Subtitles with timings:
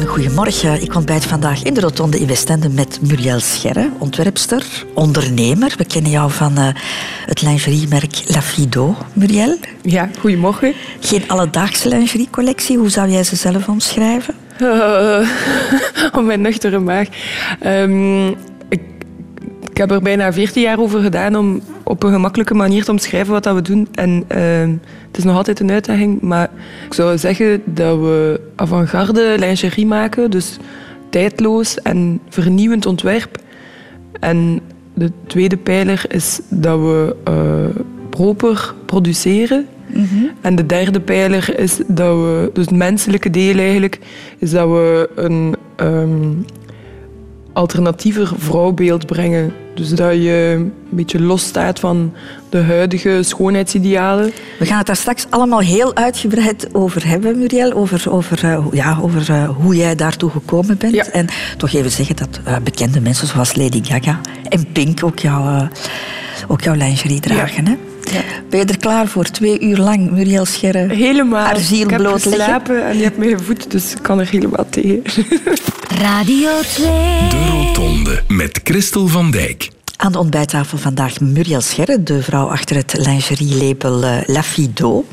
[0.00, 0.82] Een goedemorgen.
[0.82, 5.74] Ik ontbijt vandaag in de Rotonde in Westende met Muriel Scherre, ontwerpster, ondernemer.
[5.76, 6.68] We kennen jou van uh,
[7.26, 9.56] het lingeriemerk La Fido, Muriel.
[9.82, 10.74] Ja, goedemorgen.
[11.00, 12.78] Geen alledaagse lingeriecollectie.
[12.78, 14.34] Hoe zou jij ze zelf omschrijven?
[14.62, 15.30] Uh,
[16.16, 17.08] op mijn nuchtere maag.
[17.66, 18.36] Um, ik,
[19.80, 23.42] heb er bijna 14 jaar over gedaan om op een gemakkelijke manier te omschrijven wat
[23.42, 23.88] dat we doen.
[23.92, 24.76] En uh,
[25.06, 26.50] het is nog altijd een uitdaging, maar
[26.86, 30.30] ik zou zeggen dat we avant-garde lingerie maken.
[30.30, 30.58] Dus
[31.10, 33.38] tijdloos en vernieuwend ontwerp.
[34.20, 34.60] En
[34.94, 39.66] de tweede pijler is dat we uh, proper produceren.
[39.86, 40.30] Mm -hmm.
[40.40, 43.98] En de derde pijler is dat we, dus het menselijke deel eigenlijk,
[44.38, 46.44] is dat we een um,
[47.52, 49.52] alternatiever vrouwbeeld brengen.
[49.80, 52.12] Dus dat je een beetje losstaat van
[52.48, 54.32] de huidige schoonheidsidealen.
[54.58, 57.72] We gaan het daar straks allemaal heel uitgebreid over hebben, Muriel.
[57.72, 60.94] Over, over, uh, ja, over uh, hoe jij daartoe gekomen bent.
[60.94, 61.06] Ja.
[61.06, 65.68] En toch even zeggen dat uh, bekende mensen zoals Lady Gaga en Pink ook, jou,
[66.48, 67.64] ook jouw lingerie dragen.
[67.64, 67.70] Ja.
[67.70, 67.89] Hè?
[68.12, 68.22] Ja.
[68.48, 69.24] Ben je er klaar voor?
[69.24, 70.94] Twee uur lang, Muriel Scherre.
[70.94, 71.44] Helemaal.
[71.44, 74.66] Haar ziel ik heb geslapen en je hebt me gevoed, dus ik kan er helemaal
[74.70, 75.02] tegen.
[75.88, 76.86] Radio 2.
[77.28, 79.68] De Rotonde met Christel van Dijk.
[79.96, 85.04] Aan de ontbijttafel vandaag Muriel Scherre, de vrouw achter het lingerie-label uh, La Fido.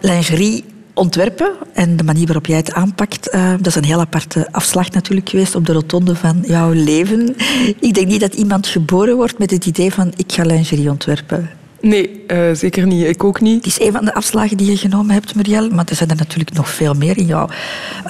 [0.00, 4.48] Lingerie ontwerpen en de manier waarop jij het aanpakt, uh, dat is een heel aparte
[4.50, 7.36] afslag natuurlijk geweest op de rotonde van jouw leven.
[7.80, 11.50] Ik denk niet dat iemand geboren wordt met het idee van ik ga lingerie ontwerpen.
[11.82, 13.06] Nee, uh, zeker niet.
[13.06, 13.56] Ik ook niet.
[13.56, 15.68] Het is een van de afslagen die je genomen hebt, Muriel.
[15.70, 17.48] Maar er zijn er natuurlijk nog veel meer in jouw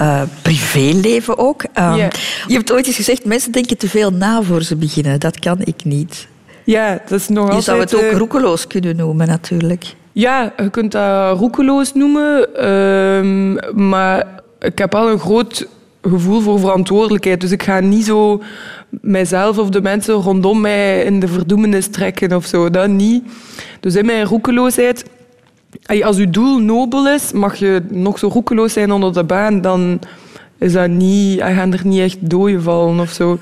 [0.01, 1.63] uh, privéleven ook.
[1.63, 2.09] Um, Ja.
[2.47, 5.19] Je hebt ooit eens gezegd, mensen denken te veel na voor ze beginnen.
[5.19, 6.27] Dat kan ik niet.
[6.63, 7.63] Ja, dat is nog Je altijd...
[7.63, 9.85] zou het ook eh, roekeloos kunnen noemen, natuurlijk.
[10.11, 12.55] Ja, je kunt dat roekeloos noemen.
[12.55, 13.53] ehm,
[13.89, 14.25] maar
[14.59, 15.67] ik heb al een groot
[16.01, 17.41] gevoel voor verantwoordelijkheid.
[17.41, 18.41] Dus ik ga niet zo
[19.01, 22.69] mijzelf of de mensen rondom mij in de verdoemenis trekken of zo.
[22.69, 23.23] Dat niet.
[23.79, 25.05] Dus in mijn roekeloosheid...
[26.03, 29.99] Als je doel nobel is, mag je nog zo roekeloos zijn onder de baan, dan
[30.57, 31.33] is dat niet...
[31.37, 33.39] Je gaat er niet echt dooien vallen of zo.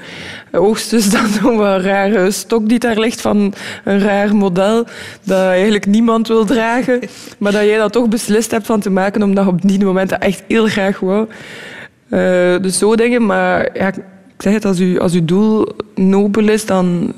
[0.51, 4.85] Hoogstens dan zo'n rare stok die daar ligt van een raar model
[5.23, 6.99] dat eigenlijk niemand wil dragen,
[7.37, 10.19] maar dat jij dat toch beslist hebt van te maken omdat je op die momenten
[10.19, 11.27] echt heel graag wou.
[12.09, 12.19] Uh,
[12.61, 13.91] dus zo dingen, maar ja,
[14.41, 17.13] ik zeg het, als, u, als uw doel nobel is, dan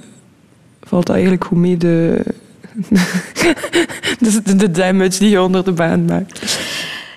[0.82, 2.24] valt dat eigenlijk goed mee, de,
[4.44, 6.58] de, de damage die je onder de baan maakt.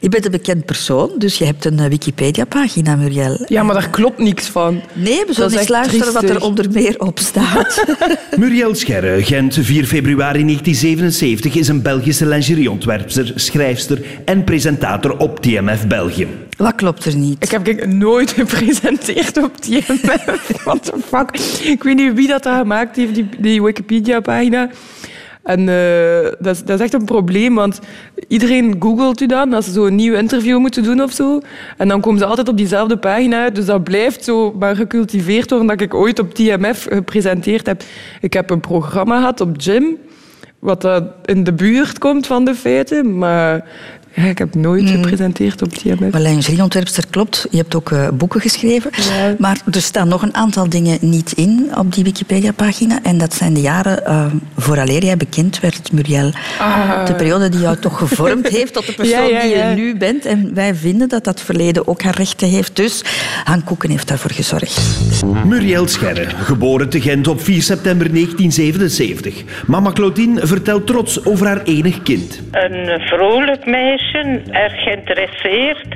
[0.00, 3.44] Je bent een bekend persoon, dus je hebt een uh, Wikipedia-pagina, Muriel.
[3.48, 4.80] Ja, maar daar klopt niks van.
[4.92, 7.84] Nee, we zullen eens luisteren wat er onder meer op staat.
[8.38, 15.86] Muriel Scherre, Gent, 4 februari 1977, is een Belgische lingerieontwerpster, schrijfster en presentator op TMF
[15.86, 16.26] België.
[16.56, 17.36] wat klopt er niet?
[17.42, 20.50] Ik heb kijk, nooit gepresenteerd op TMF.
[20.64, 21.38] What the fuck?
[21.62, 24.70] Ik weet niet wie dat daar gemaakt heeft, die, die Wikipedia-pagina.
[25.46, 27.80] En uh, dat, is, dat is echt een probleem, want
[28.28, 31.40] iedereen googelt u dan als ze een nieuw interview moeten doen of zo.
[31.76, 33.54] En dan komen ze altijd op diezelfde pagina uit.
[33.54, 37.82] Dus dat blijft zo maar gecultiveerd worden dat ik ooit op TMF gepresenteerd heb.
[38.20, 39.96] Ik heb een programma gehad op Gym,
[40.58, 43.18] wat in de buurt komt van de feiten.
[43.18, 43.68] Maar
[44.16, 46.12] ja, ik heb nooit gepresenteerd op TMF.
[46.12, 47.47] Maar lingerieontwerpster klopt.
[47.50, 48.91] Je hebt ook uh, boeken geschreven.
[48.97, 49.34] Ja.
[49.38, 52.99] Maar er staan nog een aantal dingen niet in op die Wikipedia-pagina.
[53.03, 56.31] En dat zijn de jaren uh, vooraleer jij bekend werd, Muriel.
[56.59, 57.06] Ah.
[57.06, 59.97] De periode die jou toch gevormd heeft tot de persoon Ja, ja, die je nu
[59.97, 60.25] bent.
[60.25, 62.77] En wij vinden dat dat verleden ook haar rechten heeft.
[62.77, 63.04] Dus
[63.44, 64.81] Han Koeken heeft daarvoor gezorgd.
[65.44, 69.43] Muriel Scherre, geboren te Gent op 4 september 1977.
[69.66, 72.41] Mama Claudine vertelt trots over haar enig kind.
[72.50, 74.05] Een vrolijk meisje,
[74.50, 75.86] erg geïnteresseerd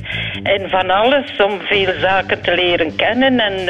[0.43, 3.67] in van alles om veel zaken te leren kennen en uh,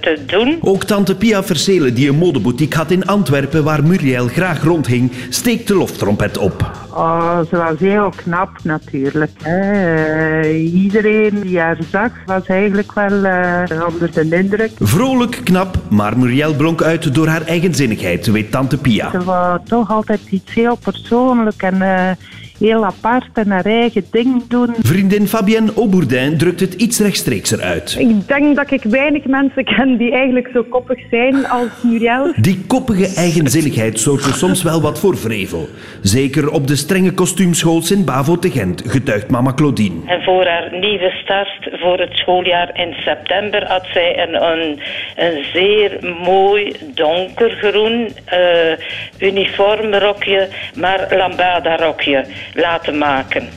[0.00, 0.58] te doen.
[0.60, 5.68] Ook tante Pia Verselen, die een modeboutique had in Antwerpen waar Muriel graag rondhing, steekt
[5.68, 6.70] de loftrompet op.
[6.94, 9.30] Oh, ze was heel knap natuurlijk.
[9.42, 10.42] Hè.
[10.42, 14.70] Uh, iedereen die haar zag was eigenlijk wel uh, onder de indruk.
[14.78, 19.10] Vrolijk, knap, maar Muriel blonk uit door haar eigenzinnigheid, weet tante Pia.
[19.10, 22.10] Ze was toch altijd iets heel persoonlijk en uh,
[22.58, 24.74] heel apart en haar eigen ding doen.
[24.78, 27.96] Vriendin Fabienne Aubourdin drukt het iets rechtstreekser uit.
[27.98, 32.32] Ik denk dat ik weinig mensen ken die eigenlijk zo koppig zijn als Muriel.
[32.36, 35.68] Die koppige eigenzinnigheid zorgt er soms wel wat voor vrevel.
[36.02, 39.96] Zeker op de strenge kostuumschools in Bavo te Gent, getuigt mama Claudine.
[40.06, 44.80] En voor haar nieuwe start voor het schooljaar in september had zij een, een,
[45.16, 52.24] een zeer mooi donkergroen uh, uniformrokje, maar lambada rokje
[52.54, 53.48] laten maken.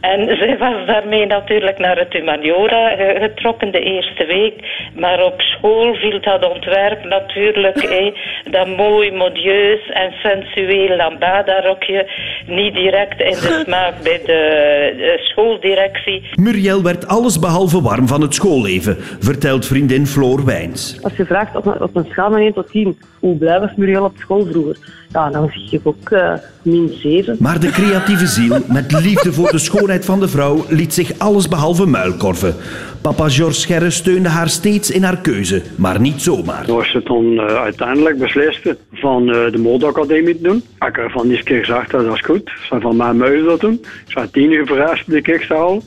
[0.00, 2.88] En zij was daarmee natuurlijk naar het humaniora
[3.18, 4.54] getrokken de eerste week.
[4.94, 8.12] Maar op school viel dat ontwerp natuurlijk, hé,
[8.50, 12.08] dat mooi, modieus en sensueel lambada-rokje
[12.46, 16.22] niet direct in de smaak bij de, schooldirectie.
[16.34, 20.98] Muriel werd allesbehalve warm van het schoolleven, vertelt vriendin Floor Wijns.
[21.02, 23.70] Als je vraagt op een, op een schaal van 1 tot 10, hoe blij was
[23.76, 24.76] Muriel op school vroeger?
[25.12, 26.32] Ja, dan zie je ook uh,
[26.62, 27.36] min 7.
[27.40, 29.58] Maar de creatieve ziel, met liefde voor de
[29.90, 32.54] schoonheid van de vrouw, liet zich allesbehalve muilkorven.
[33.02, 36.72] Papa George Scherre steunde haar steeds in haar keuze, maar niet zomaar.
[36.72, 41.30] Als ze dan uh, uiteindelijk besliste van uh, de modeacademie te doen, heb ik ervan
[41.30, 42.50] eens keer gezegd dat is goed.
[42.68, 43.84] Ze van mijn muis dat doen.
[44.06, 45.80] Ze had tien uur verrast de kickstyle.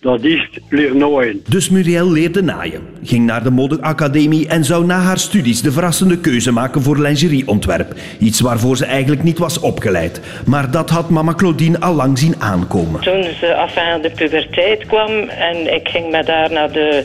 [0.00, 0.48] Dat is
[0.92, 1.50] nooit.
[1.50, 6.18] Dus Muriel leerde naaien, ging naar de modeacademie en zou na haar studies de verrassende
[6.18, 7.94] keuze maken voor lingerieontwerp.
[8.18, 10.20] Iets waarvoor ze eigenlijk niet was opgeleid.
[10.46, 13.00] Maar dat had mama Claudine al lang zien aankomen.
[13.00, 17.04] Toen ze af aan de puberteit kwam en ik ging met haar naar de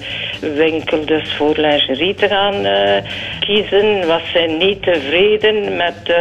[0.56, 3.10] winkel dus voor lingerie te gaan uh,
[3.40, 6.16] kiezen, was zij niet tevreden met, uh,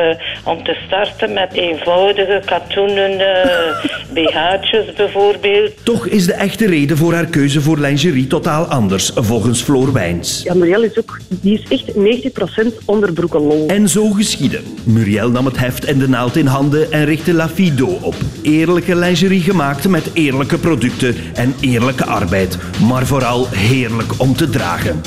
[0.45, 5.85] om te starten met eenvoudige katoenen uh, BH'tjes bijvoorbeeld.
[5.85, 9.93] Toch is de echte de reden voor haar keuze voor lingerie totaal anders, volgens Floor
[9.93, 10.43] Wijns.
[10.43, 11.93] Ja, Muriel is ook die is echt
[12.73, 13.69] 90% onderbroeken lol.
[13.69, 14.61] En zo geschiedde.
[14.85, 18.15] Muriel nam het heft en de naald in handen en richtte La Fido op.
[18.43, 22.59] Eerlijke lingerie gemaakt met eerlijke producten en eerlijke arbeid.
[22.89, 25.01] Maar vooral heerlijk om te dragen.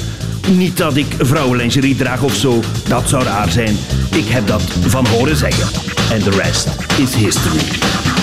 [0.57, 3.75] Niet dat ik vrouwenlingerie draag of zo, dat zou raar zijn.
[4.11, 5.81] Ik heb dat van horen zeggen.
[6.11, 6.67] En de rest
[6.99, 8.14] is history.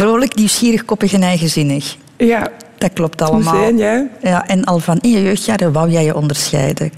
[0.00, 1.96] Vrolijk, nieuwsgierig, koppig en eigenzinnig.
[2.16, 2.48] Ja.
[2.78, 3.54] Dat klopt allemaal.
[3.54, 4.06] Zijn, ja.
[4.22, 4.46] ja.
[4.46, 6.92] En al van in je jeugdjaren wou jij je onderscheiden?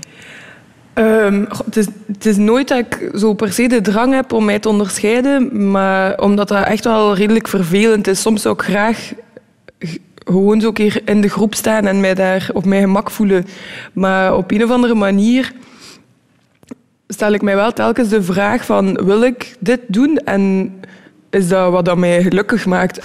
[0.94, 4.44] Um, het, is, het, is, nooit dat ik zo per se de drang heb om
[4.44, 8.20] mij te onderscheiden, maar omdat dat echt wel redelijk vervelend is.
[8.20, 9.12] Soms zou ik graag
[10.24, 13.46] gewoon zo een keer in de groep staan en mij daar op mijn gemak voelen.
[13.92, 15.52] Maar op een of andere manier
[17.08, 20.72] stel ik mij wel telkens de vraag van wil ik dit doen en
[21.32, 23.00] is dat wat dat mij gelukkig maakt.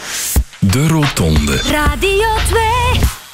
[0.59, 1.55] De Rotonde.
[1.55, 2.61] Radio 2.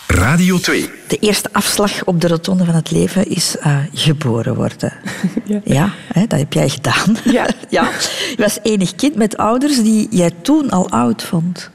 [0.08, 0.90] Radio 2.
[1.08, 4.94] De eerste afslag op de rotonde van het leven is uh, geboren worden.
[5.46, 7.18] Ja, ja hè, dat heb jij gedaan.
[7.24, 7.48] Ja.
[7.70, 7.90] ja.
[8.30, 11.70] Je was enig kind met ouders die jij toen al oud vond.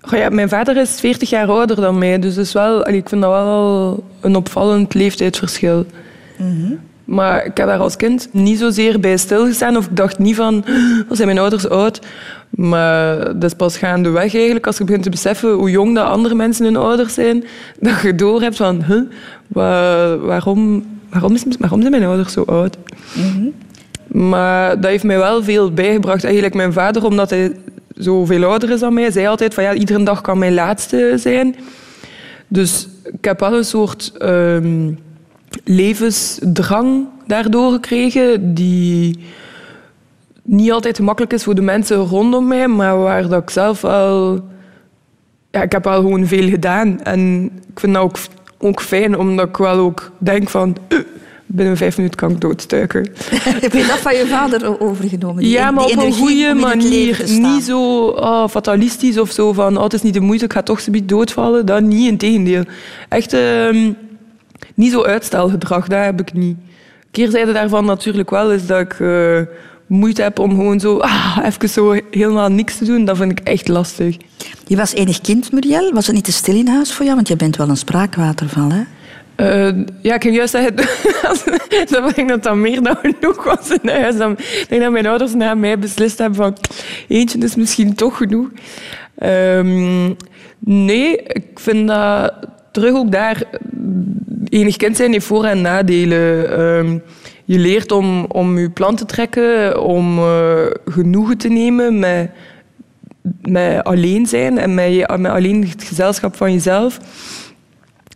[0.00, 3.22] Goh, ja, mijn vader is 40 jaar ouder dan mij, dus is wel, ik vind
[3.22, 5.86] dat wel een opvallend leeftijdsverschil.
[6.38, 6.80] Mm -hmm.
[7.10, 9.76] Maar ik heb daar als kind niet zozeer bij stilgestaan.
[9.76, 10.64] Of ik dacht niet van,
[11.08, 12.00] wat zijn mijn ouders oud?
[12.50, 16.34] Maar dat is pas gaandeweg eigenlijk, als je begint te beseffen hoe jong dat andere
[16.34, 17.44] mensen hun ouders zijn,
[17.80, 19.00] dat je door hebt van, huh,
[20.22, 22.76] waarom, waarom, is, waarom zijn mijn ouders zo oud?
[23.14, 23.52] Mm
[24.06, 26.24] Maar dat heeft mij wel veel bijgebracht.
[26.24, 27.56] Eigenlijk mijn vader, omdat hij
[27.94, 31.56] zoveel ouder is dan mij, zei altijd van, ja, iedere dag kan mijn laatste zijn.
[32.48, 34.12] Dus ik heb wel een soort...
[34.22, 34.98] Um,
[35.64, 39.18] levensdrang daardoor gekregen, die
[40.42, 44.40] niet altijd gemakkelijk is voor de mensen rondom mij, maar waar dat ik zelf wel...
[45.50, 47.02] Ja, ik heb wel gewoon veel gedaan.
[47.02, 48.16] En ik vind dat ook,
[48.58, 50.76] ook fijn, omdat ik wel ook denk van...
[50.88, 50.98] Uh,
[51.46, 53.00] binnen vijf minuten kan ik doodstuiken.
[53.60, 55.42] Heb je dat van je vader overgenomen?
[55.42, 57.24] Die, ja, maar op een goede manier.
[57.26, 59.76] Niet zo oh, fatalistisch of zo van...
[59.76, 61.66] Oh, het is niet de moeite, ik ga toch zoiets doodvallen.
[61.66, 62.64] Dat niet, in tegendeel.
[63.08, 63.34] Echt...
[63.34, 63.88] Uh,
[64.74, 66.56] niet zo uitstelgedrag, dat heb ik niet.
[67.10, 69.40] Keerzijde daarvan natuurlijk wel is dat ik uh,
[69.86, 73.04] moeite heb om gewoon zo ah, even zo helemaal niks te doen.
[73.04, 74.16] Dat vind ik echt lastig.
[74.66, 75.92] Je was enig kind, Muriel.
[75.92, 77.16] Was het niet te stil in huis voor jou?
[77.16, 78.82] Want je bent wel een spraakwaterval, hè?
[79.40, 80.76] Uh, ja, ik kan juist zeggen,
[81.90, 84.14] dat ik dat dat meer dan genoeg was in huis.
[84.14, 86.56] Ik denk dat mijn ouders na mij beslist hebben van
[87.08, 88.48] eentje is misschien toch genoeg.
[89.22, 90.16] Um,
[90.58, 92.32] nee, ik vind dat
[92.70, 93.42] terug ook daar
[94.48, 96.50] enig kind zijn heeft voor- en nadelen.
[96.58, 96.98] Ehm,
[97.44, 102.30] je leert om, om je plan te trekken, om uh, genoegen te nemen met,
[103.42, 106.98] met alleen zijn en met, met alleen het gezelschap van jezelf.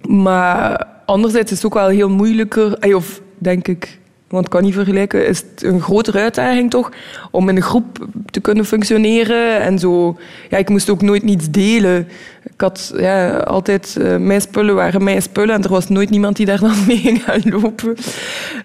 [0.09, 4.75] Maar anderzijds is het ook wel heel moeilijker, of denk ik, want ik kan niet
[4.75, 6.91] vergelijken, is het een grotere uitdaging toch
[7.31, 10.17] om in een groep te kunnen functioneren en zo.
[10.51, 12.09] Ja, ik moest ook nooit niets delen.
[12.55, 16.37] Ik had ja, altijd uh, mijn spullen waren mijn spullen en er was nooit niemand
[16.37, 17.97] die daar dan mee ging lopen.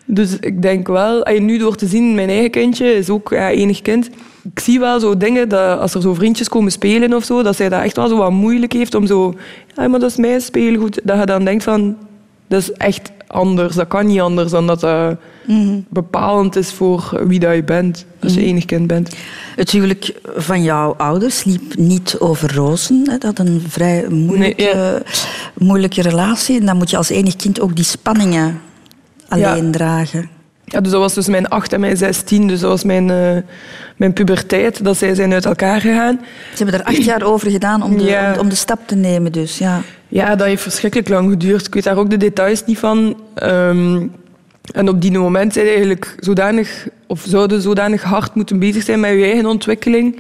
[0.06, 3.50] Dus ik denk wel, en nu door te zien, mijn eigen kindje is ook ja,
[3.50, 4.10] enig kind.
[4.54, 7.56] Ik zie wel zo dingen dat als er zo vriendjes komen spelen of zo, dat
[7.56, 9.34] zij dat echt wel zo wat moeilijk heeft om zo,
[9.76, 11.00] ja, maar dat is mijn speelgoed.
[11.04, 11.98] Dat je dan denkt van,
[12.48, 13.76] dat is echt anders.
[13.76, 15.18] Dat kan niet anders dan dat dat
[15.90, 18.06] bepalend is voor wie dat je bent.
[18.24, 18.50] Als je Mhm.
[18.50, 19.16] enig kind bent.
[19.56, 22.96] Het huwelijk van jouw ouders liep niet over rozen.
[23.10, 23.18] Hè.
[23.18, 25.04] Dat had een vrij moeilijke,
[25.58, 26.60] moeilijke relatie.
[26.60, 28.62] En dan moet je als enig kind ook die spanningen
[29.28, 30.30] alleen dragen.
[30.66, 32.48] Ja, dus dat was tussen mijn 8 en mijn 16.
[32.48, 33.38] Dus dat was mijn, eh,
[33.98, 34.84] mijn puberteit.
[34.84, 36.20] Dat zij zijn uit elkaar gegaan.
[36.56, 38.34] Ze hebben er acht jaar over gedaan om de, Ja.
[38.34, 39.32] om, om de stap te nemen.
[39.32, 39.82] Dus, ja.
[40.12, 41.68] Ja, dat heeft verschrikkelijk lang geduurd.
[41.68, 43.22] Ik weet daar ook de details niet van.
[43.34, 44.08] Ehm,
[44.74, 49.12] en op die moment zijn eigenlijk zodanig, of zouden zodanig hard moeten bezig zijn met
[49.12, 50.20] je eigen ontwikkeling.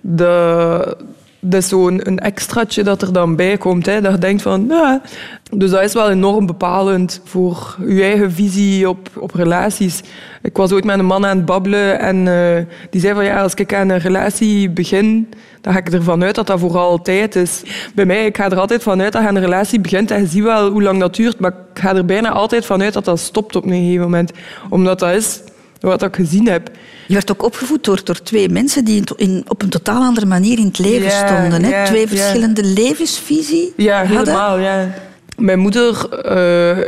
[0.00, 0.96] Dat,
[1.40, 3.86] dat is zo'n een extraatje dat er dan bij komt.
[3.86, 5.00] Hè, dat je denkt van, ja.
[5.50, 10.00] Dus dat is wel enorm bepalend voor je eigen visie op, op relaties.
[10.42, 13.42] Ik was ooit met een man aan het babbelen en eh, die zei van ja,
[13.42, 15.28] als ik aan een relatie begin,
[15.60, 17.62] dan ga ik ervan uit dat dat voor altijd is.
[17.94, 20.26] Bij mij, ik ga er altijd vanuit dat je aan een relatie begint en je
[20.26, 23.20] ziet wel hoe lang dat duurt, maar ik ga er bijna altijd vanuit dat dat
[23.20, 24.32] stopt op een gegeven moment.
[24.68, 25.40] Omdat dat is
[25.80, 26.70] wat ik gezien heb.
[27.06, 30.26] Je werd ook opgevoed door, door twee mensen die in, in- op een totaal andere
[30.26, 31.62] manier in het leven Ja, stonden.
[31.64, 31.70] Hè?
[31.70, 34.18] ja, twee verschillende levensvisie Ja, hadden.
[34.18, 34.58] helemaal.
[34.58, 34.94] Ja.
[35.36, 36.78] Mijn moeder eh,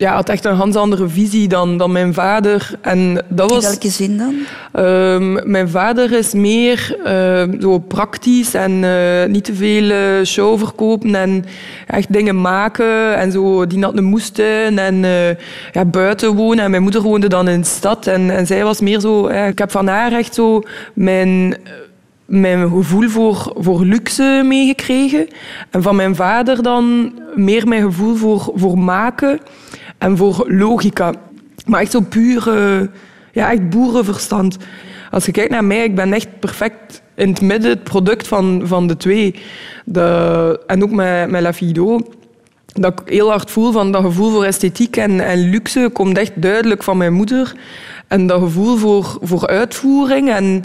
[0.00, 2.70] ja, had echt een ganz andere visie dan, dan mijn vader.
[2.80, 4.34] En dat was, In welke zin dan?
[4.72, 10.58] Ehm, mijn vader is meer ehm, zo praktisch en eh, niet te veel eh, show
[10.58, 11.44] verkopen en
[11.86, 15.28] echt dingen maken en zo die dat moesten en eh,
[15.72, 16.64] ja, buiten wonen.
[16.64, 19.28] En mijn moeder woonde dan in de stad en, en zij was meer zo...
[19.28, 20.62] ik heb van haar echt zo
[20.94, 21.56] mijn
[22.24, 25.26] mijn gevoel voor, voor luxe meegekregen.
[25.70, 29.40] En van mijn vader dan meer mijn gevoel voor, voor maken
[30.00, 31.12] en voor logica.
[31.66, 32.86] Maar echt zo puur, eh,
[33.32, 34.56] ja, echt boerenverstand.
[35.10, 38.62] Als je kijkt naar mij, ik ben echt perfect in het midden, het product van,
[38.64, 39.34] van de twee.
[39.84, 42.00] De, en ook met, met La Fido
[42.72, 46.42] dat ik heel hard voel van dat gevoel voor esthetiek en, en luxe komt echt
[46.42, 47.52] duidelijk van mijn moeder.
[48.08, 50.64] En dat gevoel voor, voor uitvoering en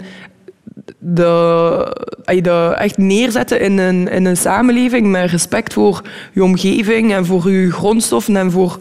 [0.98, 1.96] de,
[2.42, 6.02] de echt neerzetten in een, in een samenleving met respect voor
[6.32, 8.76] je omgeving en voor je grondstoffen en voor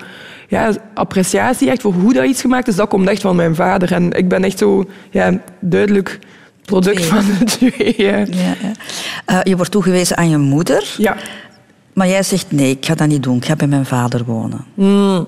[0.48, 3.94] ja, appreciatie echt voor hoe dat iets gemaakt is, dat komt echt van mijn vader.
[3.94, 6.20] En ik ben echt zo ja, duidelijk
[6.66, 7.10] product Twee.
[7.10, 7.94] van de twee.
[7.98, 8.18] Ja.
[8.18, 8.26] Ja,
[8.62, 8.72] ja.
[9.26, 10.94] Eh, je wordt toegewezen aan je moeder.
[10.98, 11.16] Ja.
[11.94, 13.38] Maar jij zegt nee, ik ga dat niet doen.
[13.38, 14.66] Ik ga bij mijn vader wonen.
[14.74, 15.28] Hmm.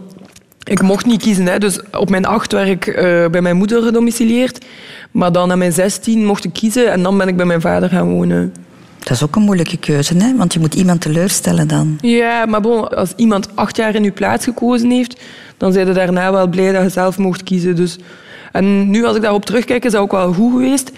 [0.63, 1.45] Ik mocht niet kiezen.
[1.45, 1.57] Hè.
[1.59, 4.65] Dus op mijn acht werd ik eh, bij mijn moeder gedomicileerd.
[5.11, 7.89] Maar dan aan mijn zestien mocht ik kiezen en dan ben ik bij mijn vader
[7.89, 8.53] gaan wonen.
[9.07, 10.35] Dat is ook een moeilijke keuze, hè?
[10.35, 11.97] want je moet iemand teleurstellen dan.
[12.01, 15.21] Ja, maar bon, als iemand acht jaar in uw plaats gekozen heeft,
[15.57, 17.75] dan zijn je daarna wel blij dat je zelf mocht kiezen.
[17.75, 17.97] Dus.
[18.51, 20.91] En nu, als ik daarop terugkijk, is dat ook wel goed geweest.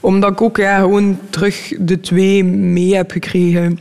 [0.00, 3.78] Omdat ik ook gewoon terug de twee mee heb gekregen.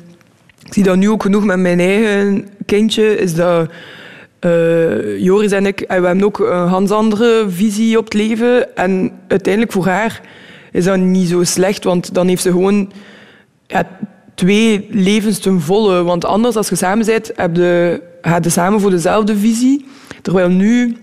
[0.66, 3.18] Ik zie dat nu ook genoeg met mijn eigen kindje.
[3.18, 3.70] Is dat
[4.40, 8.76] eh, Joris en ik, en we hebben ook een ganz andere visie op het leven.
[8.76, 10.22] En uiteindelijk voor haar
[10.72, 12.92] is dat niet zo slecht, want dan heeft ze gewoon
[14.36, 16.04] twee levens ten volle.
[16.04, 19.86] Want anders, als je samen bent, heb je, ga je samen voor dezelfde visie.
[20.22, 20.98] Terwijl nu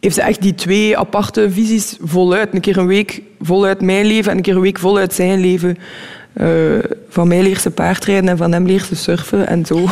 [0.00, 2.54] heeft ze echt die twee aparte visies voluit.
[2.54, 5.78] Een keer een week voluit mijn leven en een keer een week voluit zijn leven.
[6.32, 6.48] Eh,
[7.08, 9.76] van mij leert ze paardrijden en van hem leert ze surfen en zo.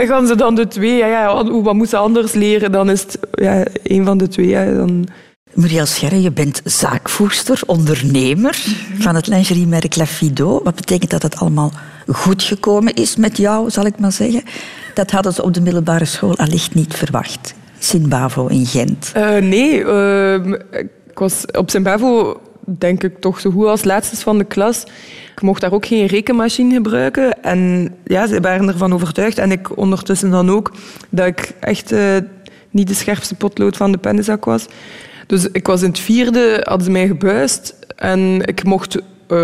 [0.00, 2.72] en gaan ze dan de twee, ja, ja, wat moet ze anders leren?
[2.72, 4.74] Dan is het ja, een van de twee.
[4.74, 5.06] Dan...
[5.54, 8.64] Muriel Scherre, je bent zaakvoerster, ondernemer
[8.98, 10.60] van het lingeriemerk La Fido.
[10.62, 11.72] Wat betekent dat het allemaal
[12.06, 14.42] goed gekomen is met jou, zal ik maar zeggen?
[14.94, 17.54] Dat hadden ze op de middelbare school allicht niet verwacht.
[17.78, 19.10] Sint-Bavo in Gent.
[19.14, 20.52] Eh, nee, ehm,
[21.12, 24.82] ik was op Sint-Bavo denk ik toch zo goed als laatste van de klas.
[25.34, 27.42] Ik mocht daar ook geen rekenmachine gebruiken.
[27.42, 29.38] En ja, ze waren ervan overtuigd.
[29.38, 30.72] En ik ondertussen dan ook
[31.10, 32.16] dat ik echt eh,
[32.70, 34.66] niet de scherpste potlood van de pennenzak was.
[35.26, 37.74] Dus ik was in het vierde, hadden ze mij gebuist.
[37.96, 39.36] En ik mocht eh,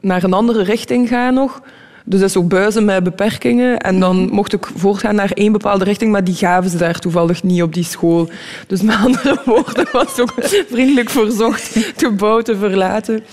[0.00, 1.60] naar een andere richting gaan nog.
[2.04, 3.78] Dus dat is ook buizen met beperkingen.
[3.78, 7.42] En dan mocht ik voortgaan naar één bepaalde richting, maar die gaven ze daar toevallig
[7.42, 8.28] niet op die school.
[8.66, 10.32] Dus met andere woorden was ook
[10.68, 13.24] vriendelijk verzocht het gebouw te verlaten.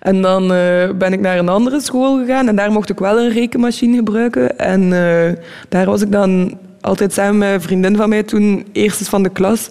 [0.00, 3.20] En dan eh, ben ik naar een andere school gegaan en daar mocht ik wel
[3.20, 4.58] een rekenmachine gebruiken.
[4.58, 5.32] En eh,
[5.68, 9.30] daar was ik dan altijd samen met een vriendin van mij toen eerstes van de
[9.30, 9.70] klas.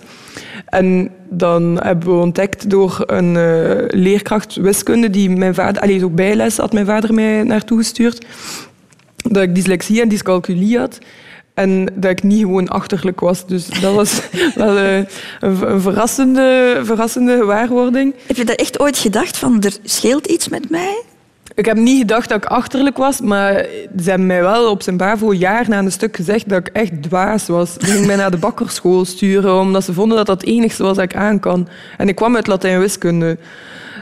[0.65, 6.09] En dan hebben we ontdekt door een eh, leerkracht wiskunde die mijn vader, allee, zo
[6.09, 8.25] bijles had mijn vader mij naartoe gestuurd,
[9.15, 10.97] dat ik dyslexie en dyscalculie had.
[11.53, 13.47] En dat ik niet gewoon achterlijk was.
[13.47, 14.21] Dus dat was
[14.55, 14.97] wel eh,
[15.39, 18.13] een, verrassende, verrassende gewaarwording.
[18.25, 21.03] Heb je dat echt ooit gedacht van, er scheelt iets met mij?
[21.55, 23.53] Ik heb niet gedacht dat ik achterlijk was, maar
[24.01, 27.03] ze hebben mij wel op zijn BAVO jaar na een stuk gezegd dat ik echt
[27.03, 27.73] dwaas was.
[27.73, 30.95] Ze gingen mij naar de bakkerschool sturen, omdat ze vonden dat dat het enigste was
[30.95, 31.67] dat ik aan kan.
[31.97, 33.37] En ik kwam uit Latijn-wiskunde.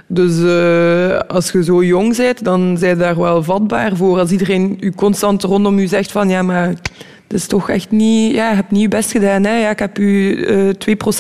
[0.07, 4.19] Dus uh, als je zo jong bent, dan ben je daar wel vatbaar voor.
[4.19, 6.67] Als iedereen u constant rondom u zegt van ja, maar
[7.27, 8.35] dat is toch echt niet...
[8.35, 9.43] Ja, je hebt niet je best gedaan.
[9.43, 9.57] Hè?
[9.57, 10.73] Ja, ik heb u uh,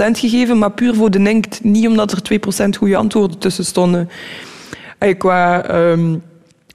[0.09, 1.63] 2% gegeven, maar puur voor de ninkt.
[1.63, 4.09] Niet omdat er 2% goede antwoorden tussen stonden.
[5.17, 6.23] Qua um,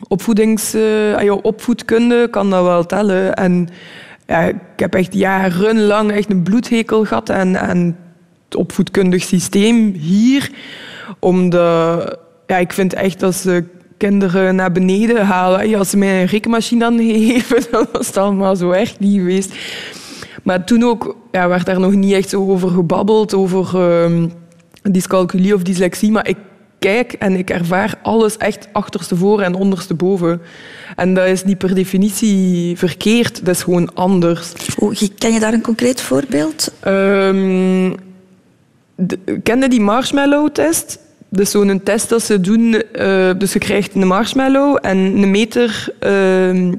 [0.08, 3.34] opvoedings, uh, opvoedkunde kan dat wel tellen.
[3.34, 3.68] En
[4.26, 7.96] ja, ik heb echt jarenlang echt een bloedhekel gehad aan,
[8.44, 10.50] het opvoedkundig systeem hier.
[11.18, 13.64] Omdat ja, ik vind echt dat ze
[13.96, 15.74] kinderen naar beneden halen.
[15.74, 19.54] Als ze mij een rekenmachine dan geven, dan was het allemaal zo echt niet geweest.
[20.42, 24.32] Maar toen ook ja, werd daar nog niet echt zo over gebabbeld, over um,
[24.82, 26.10] dyscalculie of dyslexie.
[26.10, 26.36] Maar ik
[26.82, 30.40] kijk en ik ervaar alles echt achterstevoren en ondersteboven.
[30.96, 34.52] En dat is niet per definitie verkeerd, dat is gewoon anders.
[35.18, 36.72] Ken je daar een concreet voorbeeld?
[36.86, 37.94] Um,
[38.94, 40.98] de, kende die marshmallow-test?
[41.28, 42.82] Dat is zo'n test dat ze doen.
[42.94, 46.72] Uh, dus je krijgt een marshmallow en een meter uh,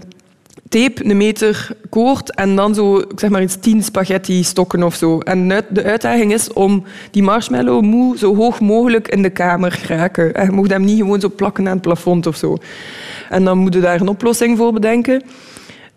[0.73, 4.95] tape, een meter koord en dan zo, ik zeg maar iets, tien spaghetti stokken of
[4.95, 5.19] zo.
[5.19, 10.33] En de uitdaging is om die marshmallow moe zo hoog mogelijk in de kamer raken.
[10.33, 12.57] En je moet hem niet gewoon zo plakken aan het plafond of zo.
[13.29, 15.23] En dan moet je daar een oplossing voor bedenken.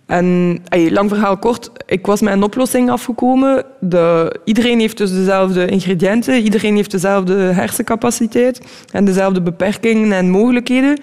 [0.07, 3.65] En lang verhaal kort, ik was met een oplossing afgekomen.
[3.81, 8.61] De, iedereen heeft dus dezelfde ingrediënten, iedereen heeft dezelfde hersencapaciteit
[8.93, 11.01] en dezelfde beperkingen en mogelijkheden.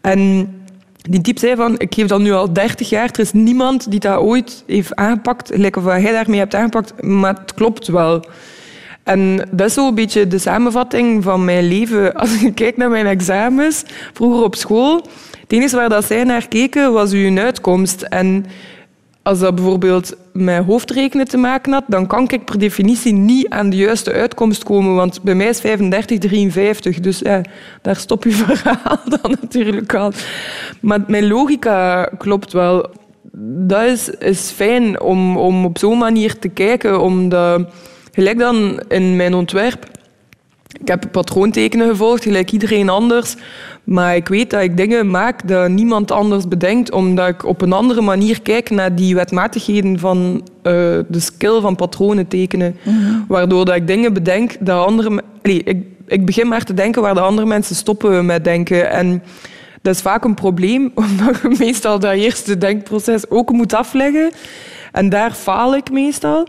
[0.00, 0.48] En
[1.02, 4.00] die type zei van, ik geef dat nu al 30 jaar, er is niemand die
[4.00, 8.24] dat ooit heeft aangepakt, gelijk of jij daarmee hebt aangepakt, maar het klopt wel.
[9.02, 12.14] En dat is zo'n beetje de samenvatting van mijn leven.
[12.20, 15.06] Als ik kijk naar mijn examens, vroeger op school,
[15.40, 18.02] het enige waar dat zij naar keken was uw uitkomst.
[18.02, 18.46] En
[19.22, 23.70] als dat bijvoorbeeld met hoofdrekenen te maken had, dan kan ik per definitie niet aan
[23.70, 27.00] de juiste uitkomst komen, want bij mij is 35, 53.
[27.00, 27.22] Dus
[27.82, 30.12] daar stop je verhaal dan natuurlijk al.
[30.80, 32.90] Maar mijn logica klopt wel.
[33.66, 37.68] Dat is, is fijn om, om op zo'n manier te kijken, omdat
[38.12, 39.88] gelijk dan in mijn ontwerp
[40.80, 43.36] ik heb patroontekenen gevolgd, gelijk iedereen anders.
[43.84, 47.72] Maar ik weet dat ik dingen maak dat niemand anders bedenkt, omdat ik op een
[47.72, 50.42] andere manier kijk naar die wetmatigheden van uh,
[51.08, 52.76] de skill van patronen tekenen.
[52.82, 53.24] Mm -hmm.
[53.28, 55.22] Waardoor dat ik dingen bedenk dat andere...
[55.42, 58.90] Allee, ik, ik begin maar te denken waar de andere mensen stoppen met denken.
[58.90, 59.22] En
[59.82, 64.30] dat is vaak een probleem, omdat je meestal dat eerste denkproces ook moet afleggen.
[64.92, 66.46] En daar faal ik meestal.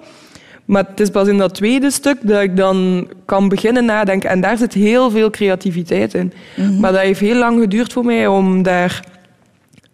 [0.66, 4.30] Maar het is pas in dat tweede stuk dat ik dan kan beginnen nadenken.
[4.30, 6.34] En daar zit heel veel creativiteit in.
[6.56, 6.80] Mm -hmm.
[6.80, 9.06] Maar dat heeft heel lang geduurd voor mij om, daar,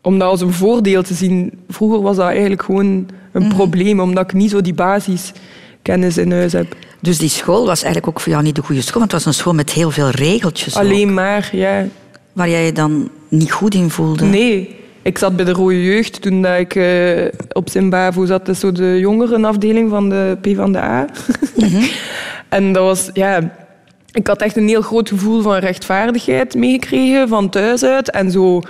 [0.02, 1.52] om dat als een voordeel te zien.
[1.70, 3.50] Vroeger was dat eigenlijk gewoon een mm -hmm.
[3.50, 6.76] probleem, omdat ik niet zo die basiskennis in huis heb.
[7.00, 9.26] Dus die school was eigenlijk ook voor jou niet de goede school, want het was
[9.26, 10.76] een school met heel veel regeltjes.
[10.76, 11.14] Alleen ook.
[11.14, 11.86] maar, ja.
[12.34, 14.26] Waar jij je dan niet goed in voelde?
[14.26, 14.76] Nee.
[15.08, 18.46] Ik zat bij de Rode Jeugd toen dat ik uh, op Zimbabwe zat.
[18.46, 21.06] Dat is zo de jongerenafdeling van de P van de A.
[21.56, 21.90] Mm -hmm.
[22.50, 23.56] en dat was, ja...
[24.12, 28.12] Ik had echt een heel groot gevoel van rechtvaardigheid meegekregen van thuis uit.
[28.12, 28.62] En zo...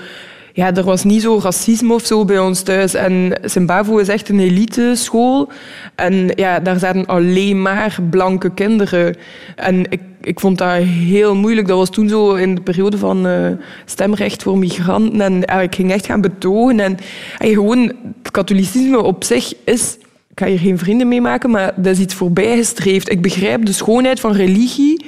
[0.53, 2.93] Ja, er was niet zo racisme of zo bij ons thuis.
[2.93, 5.49] En Zimbabwe is echt een elite school.
[5.95, 9.15] En ja, daar zaten alleen maar blanke kinderen.
[9.55, 11.67] En ik, ik vond dat heel moeilijk.
[11.67, 13.47] Dat was toen zo in de periode van uh,
[13.85, 15.21] stemrecht voor migranten.
[15.21, 16.79] En ja, ik ging echt gaan betogen.
[16.79, 16.97] En,
[17.37, 17.91] en gewoon,
[18.23, 19.97] het katholicisme op zich is...
[20.29, 23.11] Ik ga hier geen vrienden mee maken, maar dat is iets voorbijgestreefd.
[23.11, 25.05] Ik begrijp de schoonheid van religie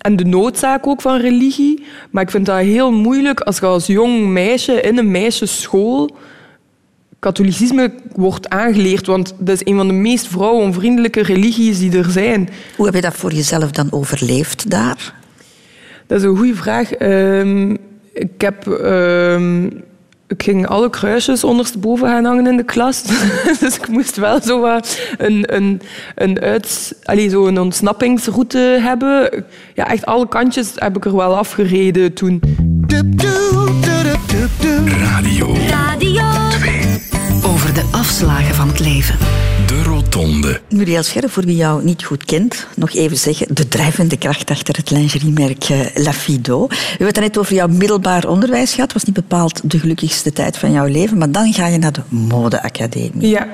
[0.00, 1.84] en de noodzaak ook van religie.
[2.10, 6.16] Maar ik vind dat heel moeilijk als je als jong meisje in een meisjesschool
[7.20, 12.48] katholicisme wordt aangeleerd, want dat is een van de meest vrouwenvriendelijke religies die er zijn.
[12.76, 15.14] Hoe heb je dat voor jezelf dan overleefd daar?
[16.06, 17.00] Dat is een goede vraag.
[17.00, 17.78] Um,
[18.12, 18.66] ik heb...
[18.66, 19.82] Um,
[20.30, 23.02] ik ging alle kruisjes ondersteboven gaan hangen in de klas.
[23.60, 24.78] dus ik moest wel zo
[25.18, 25.80] een, een,
[26.14, 29.44] een, uit, allez, zo een ontsnappingsroute hebben.
[29.74, 32.40] Ja, echt alle kantjes heb ik er wel afgereden toen.
[34.86, 35.54] Radio.
[35.68, 36.29] Radio 2.
[36.29, 36.29] Over
[37.80, 39.18] de afslagen van het leven.
[39.66, 40.60] De Rotonde.
[40.68, 44.76] Muriel Scherre, voor wie jou niet goed kent, nog even zeggen, de drijvende kracht achter
[44.76, 46.66] het lingeriemerk uh, La Fido.
[46.66, 48.92] We hebben het net over jouw middelbaar onderwijs gehad.
[48.92, 51.92] Het was niet bepaald de gelukkigste tijd van jouw leven, maar dan ga je naar
[51.92, 53.28] de modeacademie.
[53.28, 53.48] Ja.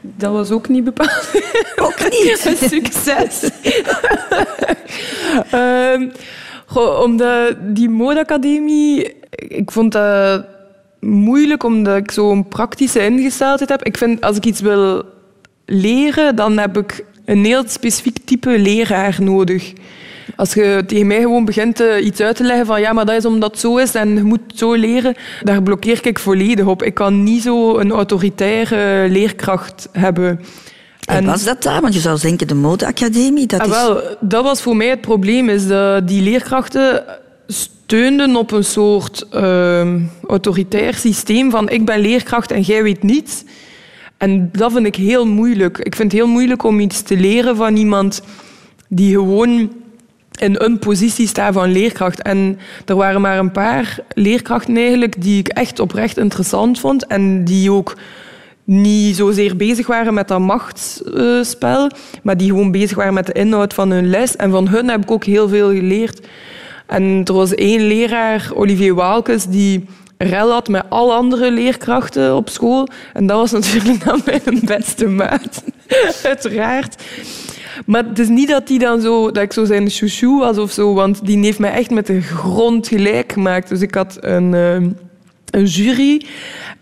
[0.00, 1.28] Dat was ook niet bepaald.
[1.76, 2.40] Ook niet?
[2.60, 3.50] een succes.
[5.52, 6.12] um,
[6.74, 10.44] Goh, omdat die modeacademie, ik vond dat
[11.04, 13.82] moeilijk omdat ik zo'n praktische ingesteldheid heb.
[13.82, 15.04] Ik vind als ik iets wil
[15.66, 19.72] leren, dan heb ik een heel specifiek type leraar nodig.
[20.36, 23.16] Als je tegen mij gewoon begint eh, iets uit te leggen van ja, maar dat
[23.16, 26.82] is omdat het zo is en je moet zo leren, daar blokkeer ik volledig op.
[26.82, 30.40] Ik kan niet zo een autoritaire leerkracht hebben.
[31.04, 31.80] En was dat daar?
[31.80, 33.72] Want je zou denken, de modeacademie, dat Ah, is...
[33.72, 37.04] wel, dat was voor mij het probleem, is dat die leerkrachten
[37.84, 43.44] steunden op een soort ehm, autoritair systeem van ik ben leerkracht en jij weet niets.
[44.16, 45.78] En dat vind ik heel moeilijk.
[45.78, 48.22] Ik vind het heel moeilijk om iets te leren van iemand
[48.88, 49.72] die gewoon
[50.38, 52.22] in een positie staat van leerkracht.
[52.22, 57.44] En er waren maar een paar leerkrachten eigenlijk die ik echt oprecht interessant vond en
[57.44, 57.96] die ook
[58.64, 61.90] niet zozeer bezig waren met dat machtsspel,
[62.22, 64.36] maar die gewoon bezig waren met de inhoud van hun les.
[64.36, 66.26] En van hun heb ik ook heel veel geleerd.
[66.86, 69.84] En er was één leraar, Olivier Waalkes, die
[70.18, 72.88] rel had met alle andere leerkrachten op school.
[73.12, 75.64] En dat was natuurlijk dan mijn beste maat,
[76.22, 77.02] uiteraard.
[77.86, 80.72] Maar het is niet dat, die dan zo, dat ik zo zijn chouchou was of
[80.72, 83.68] zo, want die heeft mij echt met de grond gelijk gemaakt.
[83.68, 84.74] Dus ik had een, eh,
[85.50, 86.26] een jury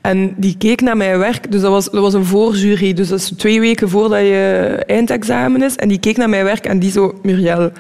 [0.01, 1.53] en die keek naar mijn werk.
[1.53, 5.63] Dus dat was, dat was een voorjury, dus dat is twee weken voordat je eindexamen
[5.63, 5.77] is.
[5.77, 7.71] En die keek naar mijn werk en die zo, Muriel,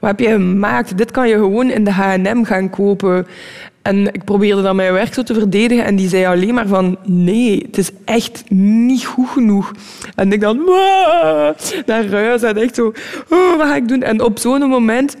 [0.00, 0.96] wat heb je gemaakt?
[0.98, 3.26] Dit kan je gewoon in de H&M gaan kopen.
[3.82, 6.96] En ik probeerde dan mijn werk zo te verdedigen en die zei alleen maar van
[7.02, 9.72] nee, het is echt niet goed genoeg.
[10.14, 10.56] En ik dan
[11.86, 12.92] naar huis en echt zo,
[13.28, 14.02] oh, wat ga ik doen?
[14.02, 15.16] En op zo'n moment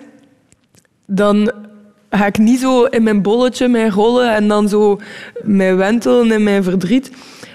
[1.06, 1.52] dan
[2.10, 5.00] ga ik niet zo in mijn bolletje mij rollen en dan zo
[5.42, 7.10] mij wentelen in mijn verdriet.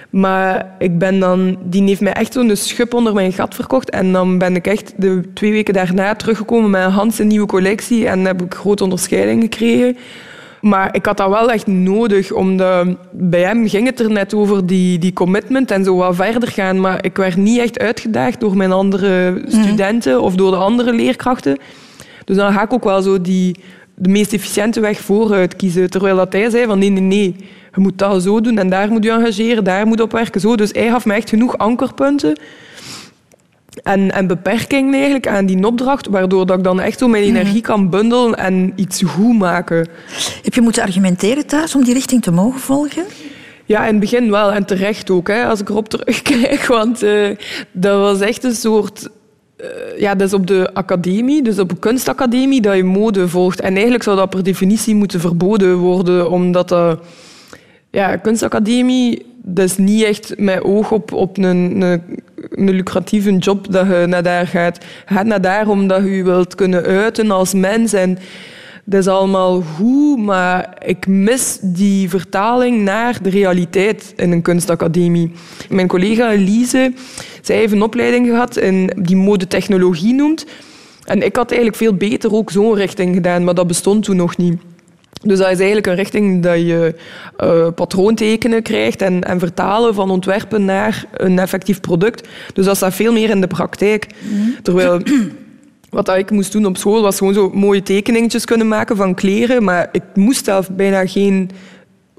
[0.09, 3.89] Maar ik ben dan, die heeft mij echt zo'n schub onder mijn gat verkocht.
[3.89, 7.47] En dan ben ik echt de twee weken daarna teruggekomen met een Hans een nieuwe
[7.47, 8.07] collectie.
[8.07, 9.97] En heb ik grote onderscheiding gekregen.
[10.61, 14.65] Maar ik had dat wel echt nodig, omdat bij hem ging het er net over
[14.65, 16.79] die, die commitment en zo wat verder gaan.
[16.79, 21.57] Maar ik werd niet echt uitgedaagd door mijn andere studenten of door de andere leerkrachten.
[22.25, 23.55] Dus dan ga ik ook wel zo die,
[23.95, 25.89] de meest efficiënte weg vooruit kiezen.
[25.89, 27.35] Terwijl dat hij zei van nee, nee, nee,
[27.75, 30.41] je moet dat zo doen en daar moet je engageren, daar moet je op werken.
[30.41, 30.55] Zo.
[30.55, 32.35] Dus hij gaf me echt genoeg ankerpunten
[33.83, 37.61] en, en beperkingen eigenlijk aan die opdracht, waardoor dat ik dan echt zo mijn energie
[37.61, 39.87] kan bundelen en iets goed maken.
[40.43, 43.03] Heb je moeten argumenteren thuis om die richting te mogen volgen?
[43.65, 44.51] Ja, in het begin wel.
[44.51, 46.65] En terecht ook, hè, als ik erop terugkijk.
[46.77, 47.29] Want eh,
[47.71, 49.09] dat was echt een soort...
[49.57, 53.59] eh, ja, dat is op de academie, dus op een kunstacademie, dat je mode volgt.
[53.61, 56.99] En eigenlijk zou dat per definitie moeten verboden worden, omdat dat...
[57.91, 62.01] Ja, kunstacademie, dat is niet echt met oog op, op een, een,
[62.49, 64.83] een lucratieve job dat je naar daar gaat.
[65.07, 67.93] Je gaat naar daar omdat je wilt kunnen uiten als mens.
[67.93, 68.17] En
[68.83, 75.31] dat is allemaal goed, maar ik mis die vertaling naar de realiteit in een kunstacademie.
[75.69, 76.93] Mijn collega Elise,
[77.41, 80.45] zij heeft een opleiding gehad in, die modetechnologie noemt.
[81.03, 84.37] En ik had eigenlijk veel beter ook zo'n richting gedaan, maar dat bestond toen nog
[84.37, 84.61] niet.
[85.21, 86.95] Dus dat is eigenlijk een richting dat je
[87.37, 92.27] eh patroontekenen krijgt en, en vertalen van ontwerpen naar een effectief product.
[92.53, 94.07] Dus dat staat veel meer in de praktijk.
[94.61, 95.01] Terwijl
[95.89, 99.63] wat ik moest doen op school was gewoon zo mooie tekeningetjes kunnen maken van kleren,
[99.63, 101.49] maar ik moest zelf bijna geen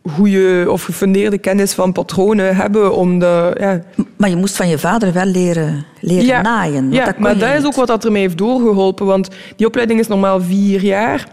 [0.04, 3.56] goede of gefundeerde kennis van patronen hebben om de...
[3.60, 3.80] Ja,
[4.16, 6.92] Maar je moest van je vader wel leren, leren naaien.
[6.92, 9.06] ja dat maar dat is ook wat dat er mij heeft doorgeholpen.
[9.06, 11.28] Want die opleiding is normaal vier jaar.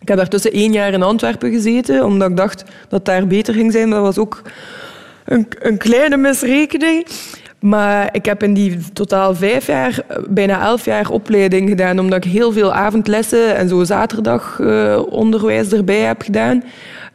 [0.00, 3.72] Ik heb daartussen één jaar in Antwerpen gezeten, omdat ik dacht dat daar beter ging
[3.72, 3.90] zijn.
[3.90, 4.42] Dat was ook
[5.24, 7.06] een, een kleine misrekening.
[7.60, 12.24] Maar ik heb in die totaal vijf jaar, eh, bijna elf jaar opleiding gedaan, omdat
[12.24, 16.62] ik heel veel avondlessen en zo zaterdagonderwijs erbij heb gedaan.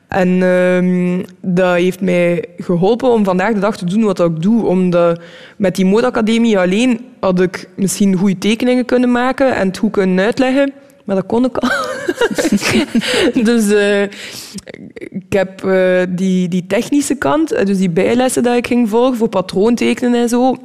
[0.07, 4.65] En ehm, dat heeft mij geholpen om vandaag de dag te doen wat ik doe.
[4.65, 5.19] Omdat
[5.57, 10.25] met die modeacademie alleen had ik misschien goede tekeningen kunnen maken en het goed kunnen
[10.25, 10.73] uitleggen.
[11.05, 11.69] Maar dat kon ik al.
[13.43, 14.01] dus eh,
[15.09, 19.17] ik heb eh, die, die technische kant, eh, dus die bijlessen dat ik ging volgen
[19.17, 20.55] voor patroontekenen en zo.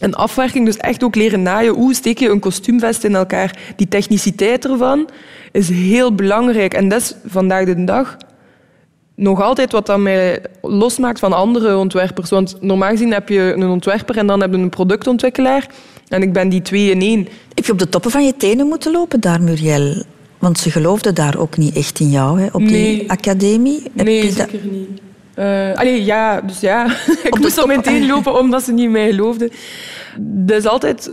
[0.00, 1.74] En afwerking, dus echt ook leren naaien.
[1.74, 3.58] Hoe steek je een kostuumvest in elkaar?
[3.76, 5.08] Die techniciteit ervan
[5.52, 6.74] is heel belangrijk.
[6.74, 8.16] En dat is vandaag de dag
[9.14, 12.30] nog altijd wat dat mij losmaakt van andere ontwerpers.
[12.30, 15.66] Want normaal gezien heb je een ontwerper en dan heb je een productontwikkelaar.
[16.12, 17.28] En ik ben die twee in één.
[17.54, 20.02] Heb je op de toppen van je tenen moeten lopen daar, Muriel?
[20.38, 22.98] Want ze geloofden daar ook niet echt in jou, hè, op Nee.
[22.98, 23.82] die academie.
[23.96, 24.88] Heb Nee, je zeker niet.
[25.38, 26.86] Uh, allee, ja, dus ja.
[27.30, 29.50] ik moest al meteen lopen omdat ze niet in mij geloofden.
[30.18, 31.10] Dat is altijd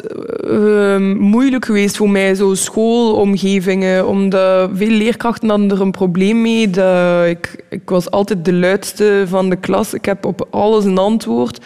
[0.50, 6.70] uh, moeilijk geweest voor mij, zo schoolomgevingen, omdat veel leerkrachten hadden er een probleem mee.
[6.70, 9.94] Dat ik, ik was altijd de luidste van de klas.
[9.94, 11.60] Ik heb op alles een antwoord.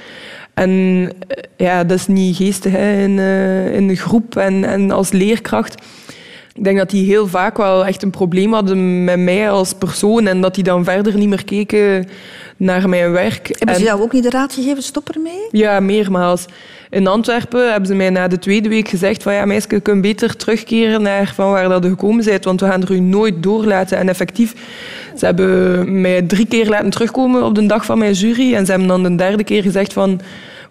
[0.54, 4.92] En eh, ja, dat is niet geestig hè, in, uh, in de groep en, en
[4.92, 5.82] als leerkracht.
[6.56, 10.28] Ik denk dat die heel vaak wel echt een probleem hadden met mij als persoon
[10.28, 12.08] en dat die dan verder niet meer keken
[12.58, 13.48] naar mijn werk.
[13.58, 15.48] Hebben ze jou ook niet de raad gegeven, stop ermee?
[15.52, 16.46] Ja, meermaals.
[16.89, 20.02] In Antwerpen hebben ze mij na de tweede week gezegd van ja, meisje, je kunt
[20.02, 23.44] beter terugkeren naar van waar dat je gekomen bent, want we gaan er u nooit
[23.44, 23.98] doorlaten.
[23.98, 24.54] En effectief,
[25.18, 28.72] ze hebben mij drie keer laten terugkomen op de dag van mijn jury en ze
[28.72, 30.22] hebben dan de derde keer gezegd van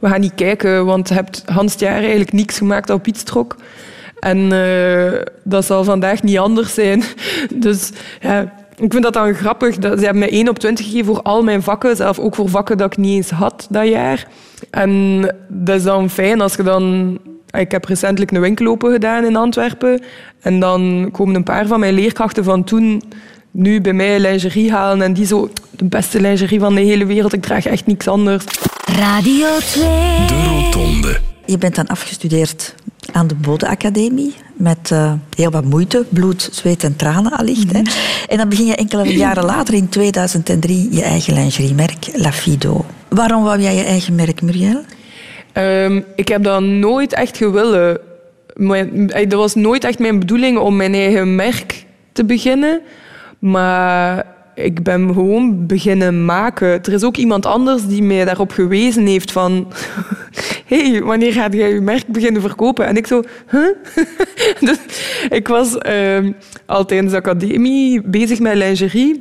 [0.01, 3.57] we gaan niet kijken, want je hebt Hans jaar eigenlijk niks gemaakt op iets trok.
[4.22, 7.02] En uh, dat zal vandaag niet anders zijn.
[7.64, 8.40] Dus ja,
[8.76, 9.78] ik vind dat dan grappig.
[9.78, 12.48] Dat, ze hebben mij 1 op 20 gegeven voor al mijn vakken, zelf ook voor
[12.48, 14.26] vakken dat ik niet eens had dat jaar.
[14.70, 17.18] En dat is dan fijn als je dan...
[17.50, 20.02] Ik heb recentelijk een winkel open gedaan in Antwerpen.
[20.40, 23.02] En dan komen een paar van mijn leerkrachten van toen
[23.50, 25.02] nu bij mij lingerie halen.
[25.02, 27.32] En die zo, de beste lingerie van de hele wereld.
[27.32, 28.44] Ik draag echt niks anders.
[28.85, 29.85] Radio 2.
[30.26, 31.32] De Rotonde.
[31.46, 32.74] Je bent dan afgestudeerd
[33.12, 37.72] aan de Bodeacademie met uh, heel wat moeite, bloed, zweet en tranen allicht.
[37.72, 37.83] Hè.
[38.28, 42.85] En dan begin je enkele jaren later, in 2003, je eigen lingeriemerk, La Fido.
[43.09, 44.83] Waarom wou jij je eigen merk, Muriel?
[45.55, 47.98] Um, ik heb dat nooit echt gewillen.
[49.12, 52.81] Dat was nooit echt mijn bedoeling om mijn eigen merk te beginnen.
[53.38, 56.69] Maar ik ben gewoon beginnen maken.
[56.69, 59.73] Er is ook iemand anders die mij daarop gewezen heeft van...
[60.67, 62.87] hey, wanneer ga jij je merk beginnen verkopen?
[62.87, 63.23] En ik zo...
[63.51, 63.69] Huh?
[64.69, 64.79] dus
[65.29, 66.31] ik was uh,
[66.67, 69.21] al tijdens de academie bezig met lingerie.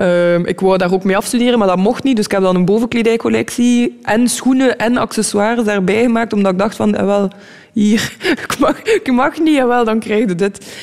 [0.00, 2.16] Uh, ik wou daar ook mee afstuderen, maar dat mocht niet.
[2.16, 6.76] Dus ik heb dan een bovenkledijcollectie en schoenen en accessoires daarbij gemaakt, omdat ik dacht
[6.76, 7.30] van, eh, wel,
[7.72, 8.16] hier,
[9.02, 10.74] ik mag, niet, jawel, dan krijg je dit.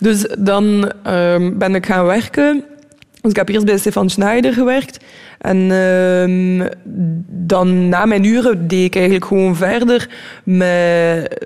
[0.00, 2.64] Dus dan uh, ben ik gaan werken
[3.30, 5.04] ik heb eerst bij Stefan Schneider gewerkt.
[5.38, 6.66] En uh,
[7.26, 10.08] dan na mijn uren deed ik eigenlijk gewoon verder
[10.44, 11.44] met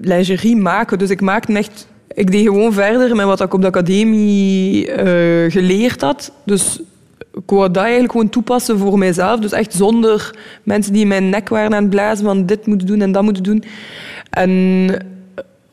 [0.00, 0.98] lingerie maken.
[0.98, 1.88] Dus ik maakte echt...
[2.14, 6.32] Ik deed gewoon verder met wat ik op de academie uh, geleerd had.
[6.44, 6.80] Dus
[7.34, 9.40] ik wou dat eigenlijk gewoon toepassen voor mijzelf.
[9.40, 10.30] Dus echt zonder
[10.62, 13.22] mensen die in mijn nek waren aan het blazen van dit moeten doen en dat
[13.22, 13.64] moeten doen.
[14.30, 14.88] En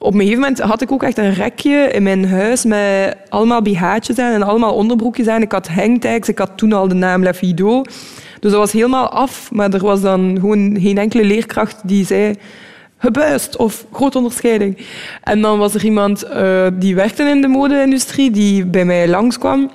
[0.02, 3.62] op een gegeven moment had ik ook echt een rekje in mijn huis met allemaal
[3.62, 5.42] BH'tjes aan en allemaal onderbroekjes aan.
[5.42, 7.82] Ik had hangtags, ik had toen al de naam La Fido.
[8.40, 12.36] Dus dat was helemaal af, maar er was dan gewoon geen enkele leerkracht die zei
[12.98, 14.78] gebuist of grote onderscheiding.
[15.24, 19.72] En dan was er iemand uh, die werkte in de mode-industrie die bij mij langskwam.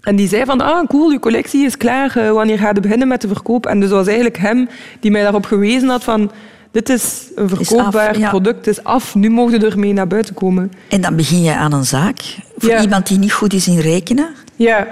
[0.00, 3.08] En die zei van, ah cool, je collectie is klaar, uh, wanneer ga je beginnen
[3.08, 3.66] met de verkoop?
[3.66, 4.68] En dus was eigenlijk hem
[5.00, 6.30] die mij daarop gewezen had van
[6.76, 10.72] dit is een verkoopbaar product, het is af, nu mogen we ermee naar buiten komen.
[10.88, 12.20] En dan begin je aan een zaak
[12.56, 14.28] voor iemand die niet goed is in rekenen.
[14.56, 14.86] Ja.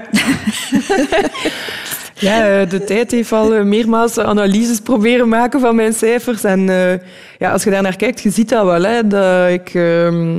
[2.28, 6.44] ja, eh, de tijd heeft al eh, meermaals analyses proberen maken van mijn cijfers.
[6.44, 6.92] En uh,
[7.38, 8.82] ja, als je daar naar kijkt, je ziet dat wel.
[8.82, 9.74] Hè, dat ik...
[9.74, 10.36] Uh,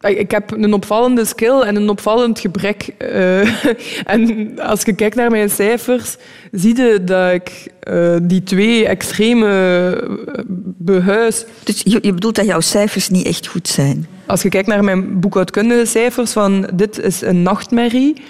[0.00, 2.94] ik heb een opvallende skill en een opvallend gebrek.
[2.98, 3.64] Uh,
[4.14, 6.16] en als je kijkt naar mijn cijfers,
[6.52, 10.42] zie je dat ik uh, die twee extreme eh,
[10.78, 11.44] behuis.
[11.64, 14.06] Dus je, je, bedoelt dat jouw cijfers niet echt goed zijn?
[14.26, 18.22] Als je kijkt naar mijn boekhoudkundige cijfers, van dit is een nachtmerrie.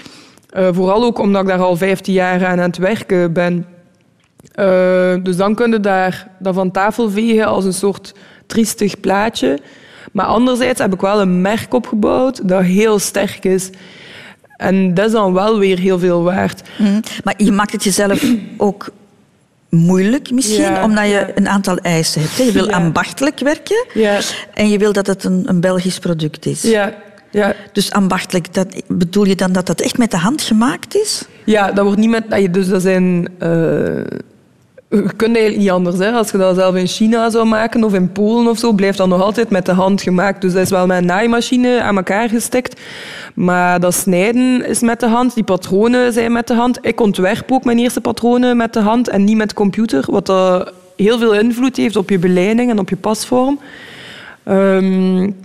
[0.56, 3.66] Uh, vooral ook omdat ik daar al 15 jaar aan aan het werken ben.
[5.22, 8.14] dus dan kun je daar, dat van tafel vegen als een soort
[8.46, 9.58] triestig plaatje.
[10.10, 13.70] Maar anderzijds heb ik wel een merk opgebouwd dat heel sterk is.
[14.56, 16.62] En dat is dan wel weer heel veel waard.
[16.78, 17.00] Mm.
[17.24, 18.24] Maar je maakt het jezelf
[18.56, 18.90] ook
[19.68, 22.36] moeilijk misschien, omdat je een aantal eisen hebt.
[22.36, 22.76] Je wil ja.
[22.76, 23.86] ambachtelijk werken
[24.54, 26.62] en je wil dat het een, een Belgisch product is.
[26.62, 26.94] Ja.
[27.30, 27.54] Ja.
[27.72, 31.22] Dus ambachtelijk, dat, bedoel je dan dat dat echt met de hand gemaakt is?
[31.44, 32.52] Ja, dat wordt niet met...
[32.54, 33.28] Dus dat zijn...
[33.42, 34.00] Uh,
[34.90, 35.98] je kunt eigenlijk niet anders.
[35.98, 36.10] Hè.
[36.10, 39.08] Als je dat zelf in China zou maken of in Polen of zo, blijft dat
[39.08, 40.40] nog altijd met de hand gemaakt.
[40.40, 42.80] Dus dat is wel met een naaimachine aan elkaar gestikt.
[43.34, 46.78] Maar dat snijden is met de hand, die patronen zijn met de hand.
[46.82, 50.28] Ik ontwerp ook mijn eerste patronen met de hand en niet met computer, wat
[50.96, 53.60] heel veel invloed heeft op je beleiding en op je pasvorm.
[54.48, 55.36] Um,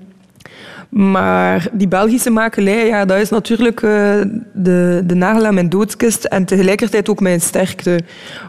[0.96, 4.22] maar die Belgische makelij, ja, dat is natuurlijk uh,
[4.54, 8.00] de, de nagel aan mijn doodskist en tegelijkertijd ook mijn sterkte.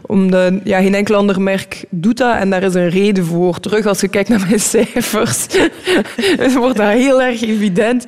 [0.01, 3.59] Omdat ja, geen enkel ander merk doet dat en daar is een reden voor.
[3.59, 5.47] Terug als je kijkt naar mijn cijfers,
[6.59, 8.05] wordt dat heel erg evident.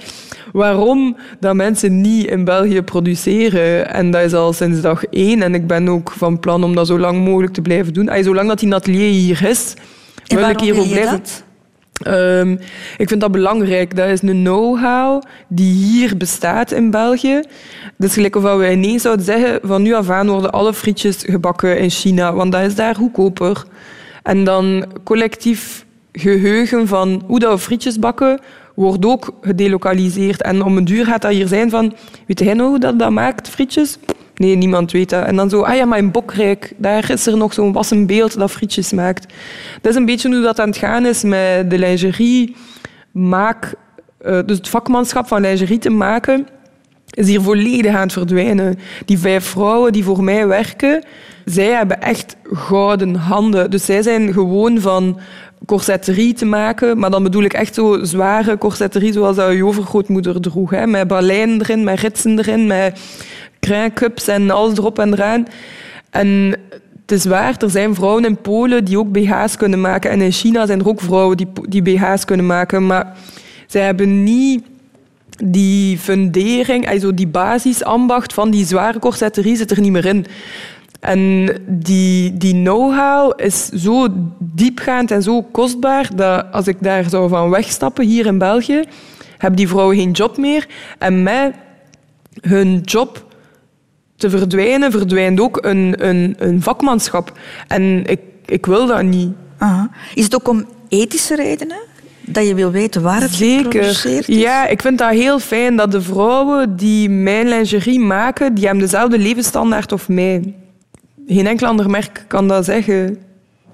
[0.52, 3.94] waarom dat mensen niet in België produceren.
[3.94, 5.42] En dat is al sinds dag één.
[5.42, 8.10] En ik ben ook van plan om dat zo lang mogelijk te blijven doen.
[8.10, 9.74] Ay, zolang dat die atelier hier is,
[10.28, 11.12] En wil ik hier ook blijven.
[11.12, 11.48] dat?
[12.00, 12.52] Ehm,
[12.98, 13.96] ik vind dat belangrijk.
[13.96, 17.42] Dat is een know-how die hier bestaat in België.
[17.98, 21.80] Dus gelijk of we ineens zouden zeggen, van nu af aan worden alle frietjes gebakken
[21.80, 23.64] in China, want dat is daar goedkoper.
[24.24, 28.40] En dan collectief geheugen van hoe dat we frietjes bakken,
[28.76, 30.42] wordt ook gedelokaliseerd.
[30.42, 31.94] En om een duur gaat dat hier zijn van,
[32.28, 33.98] weet jij nou hoe dat, dat maakt, frietjes?
[34.40, 35.26] Nee, niemand weet dat.
[35.26, 38.40] En dan zo, ah ja, maar in Bokrijk, daar is er nog zo'n wassen beeld
[38.40, 39.34] dat frietjes maakt.
[39.82, 42.56] Dat is een beetje hoe dat aan het gaan is met de lingerie.
[43.12, 43.74] Maak,
[44.18, 46.48] eh, dus het vakmanschap van lingerie te maken,
[47.10, 48.80] is hier volledig aan het verdwijnen.
[49.06, 51.04] Die vijf vrouwen die voor mij werken,
[51.46, 53.72] zij hebben echt gouden handen.
[53.72, 55.20] Dus zij zijn gewoon van
[55.66, 60.70] corsetterie te maken, maar dan bedoel ik echt zo zware corsetterie zoals dat overgrootmoeder droeg.
[60.70, 60.88] Hè?
[60.88, 63.00] Met baleinen erin, met ritsen erin, met
[63.60, 65.48] craincups en alles erop en eraan.
[66.10, 66.56] En
[67.02, 70.12] het is waar, er zijn vrouwen in Polen die ook BH's kunnen maken.
[70.12, 72.86] En in China zijn er ook vrouwen die, die BH's kunnen maken.
[72.86, 73.16] Maar
[73.68, 74.64] zij hebben niet
[75.44, 80.26] die fundering, also die basisambacht van die zware corsetterie zit er niet meer in.
[81.00, 87.30] En die, die know-how is zo diepgaand en zo kostbaar dat als ik daar zou
[87.30, 88.84] van wegstappen hier in België,
[89.38, 90.68] hebben die vrouwen geen job meer.
[90.98, 91.54] En met
[92.42, 93.28] hun job
[94.20, 97.38] te verdwijnen, verdwijnt ook een, een, een vakmanschap.
[97.68, 99.32] En ik, ik wil dat niet.
[99.58, 99.90] Aha.
[100.14, 101.78] Is het ook om ethische redenen?
[102.22, 103.64] Dat je wil weten waar het Zeker.
[103.64, 104.36] geproduceerd is?
[104.36, 108.84] Ja, ik vind dat heel fijn dat de vrouwen die mijn lingerie maken, die hebben
[108.84, 110.54] dezelfde levensstandaard of mij.
[111.28, 113.18] Geen enkel ander merk kan dat zeggen.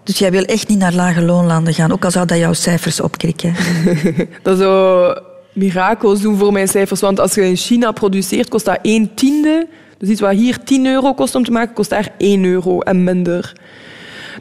[0.03, 2.99] Dus jij wil echt niet naar lage loonlanden gaan, ook al zou dat jouw cijfers
[2.99, 3.55] opkrikken.
[4.43, 5.17] Dat zou
[5.53, 7.01] mirakels doen voor mijn cijfers.
[7.01, 9.67] Want als je in China produceert, kost dat 1 tiende.
[10.05, 13.03] Dus iets wat hier 10 euro kost om te maken, kost daar 1 euro en
[13.03, 13.53] minder.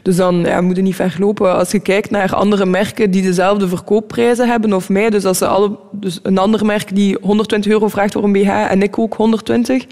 [0.01, 1.55] Dus dan ja, moet je niet verlopen.
[1.55, 5.47] Als je kijkt naar andere merken die dezelfde verkoopprijzen hebben of mij, dus als ze
[5.47, 9.13] alle, dus een ander merk die 120 euro vraagt voor een BH en ik ook
[9.13, 9.85] 120.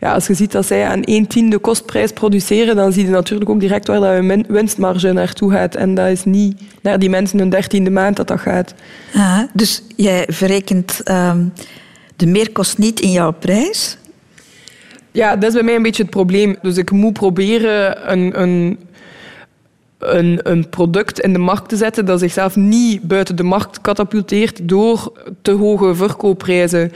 [0.00, 3.50] Ja, als je ziet dat zij aan 1 tiende kostprijs produceren, dan zie je natuurlijk
[3.50, 5.74] ook direct waar dat winstmarge naartoe gaat.
[5.74, 8.74] En dat is niet naar die mensen hun dertiende maand dat dat gaat.
[9.14, 11.44] Ah, dus jij verrekent ehm,
[12.16, 13.98] de meerkost niet in jouw prijs?
[15.16, 16.56] Ja, dat is bij mij een beetje het probleem.
[16.62, 18.78] Dus ik moet proberen een, een,
[19.98, 24.68] een, een product in de markt te zetten dat zichzelf niet buiten de markt katapulteert
[24.68, 26.92] door te hoge verkoopprijzen.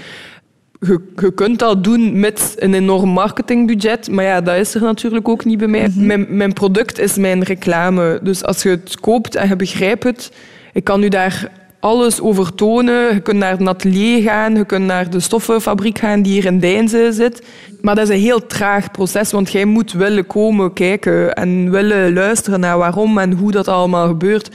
[0.80, 5.28] Je, je kunt dat doen met een enorm marketingbudget, maar ja, dat is er natuurlijk
[5.28, 5.88] ook niet bij mij.
[5.94, 8.20] mijn, mijn product is mijn reclame.
[8.22, 10.32] Dus als je het koopt en je begrijpt het,
[10.72, 11.50] ik kan u daar
[11.80, 13.14] alles over tonen.
[13.14, 16.58] Je kunt naar het atelier gaan, je kunt naar de stoffenfabriek gaan die hier in
[16.58, 17.42] Deinze zit.
[17.80, 22.12] Maar dat is een heel traag proces, want jij moet willen komen kijken en willen
[22.12, 24.50] luisteren naar waarom en hoe dat allemaal gebeurt.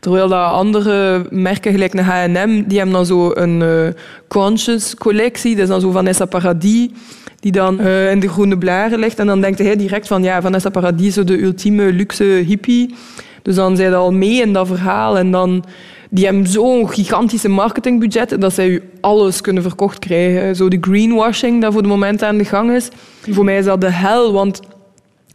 [0.00, 5.54] Terwijl dat andere merken, gelijk een H&M, die hebben dan zo een eh, conscious collectie.
[5.54, 6.88] Dat is dan zo Vanessa Paradis,
[7.40, 9.18] die dan eh, in de groene blaren ligt.
[9.18, 12.94] En dan denkt hij direct van, ja, Vanessa Paradis de ultieme luxe hippie.
[13.42, 15.18] Dus dan zijn ze al mee in dat verhaal.
[15.18, 15.64] En dan,
[16.14, 20.56] die hebben zo'n gigantische marketingbudget dat zij u alles kunnen verkocht krijgen.
[20.56, 22.88] Zo de greenwashing dat voor het moment aan de gang is.
[23.30, 24.60] Voor mij is dat de hel, want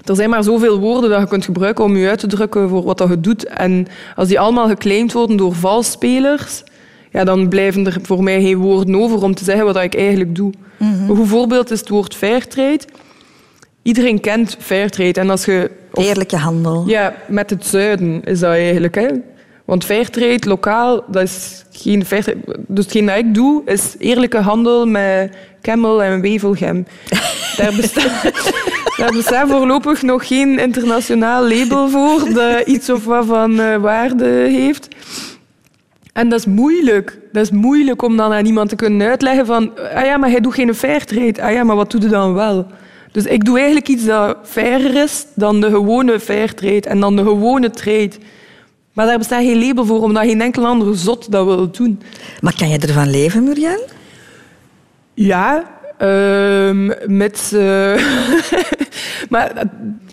[0.06, 2.84] er zijn maar zoveel woorden dat je kunt gebruiken om je uit te drukken voor
[2.84, 3.46] wat dat je doet.
[3.46, 6.64] En als die allemaal geclaimd worden door valsspelers,
[7.12, 10.36] ja, dan blijven er voor mij geen woorden over om te zeggen wat ik eigenlijk
[10.36, 10.52] doe.
[10.80, 12.80] Een goed voorbeeld is het woord fairtrade.
[13.82, 15.20] Iedereen kent fairtrade.
[15.20, 15.72] En als je...
[15.94, 16.84] of- Eerlijke handel.
[16.88, 18.96] ja, met het zuiden is dat eigenlijk.
[18.96, 19.08] Hè?
[19.70, 22.40] Want fairtrade, lokaal, dat is geen fairtrade.
[22.68, 26.88] Dus hetgeen dat ik doe, is eerlijke handel met camel en wevelgem.
[27.58, 28.52] Daar bestaat,
[28.98, 34.26] daar bestaat voorlopig nog geen internationaal label voor dat iets of wat van eh, waarde
[34.28, 34.88] heeft.
[36.14, 37.20] En dat is moeilijk.
[37.32, 39.72] Dat is moeilijk om dan aan iemand te kunnen uitleggen van...
[39.94, 41.42] Ah ja, maar hij doet geen fairtrade.
[41.42, 42.68] Ah ja, maar wat doet hij dan wel?
[43.12, 47.24] Dus ik doe eigenlijk iets dat fairer is dan de gewone fairtrade en dan de
[47.24, 48.12] gewone trade.
[49.00, 52.02] Maar daar bestaat geen label voor, omdat geen enkel andere zot dat wil doen.
[52.42, 53.86] Maar kan je ervan leven, Muriel?
[55.14, 55.64] Ja,
[55.98, 56.86] ehm,
[57.18, 57.52] met...
[57.54, 58.04] eh,
[59.30, 59.52] maar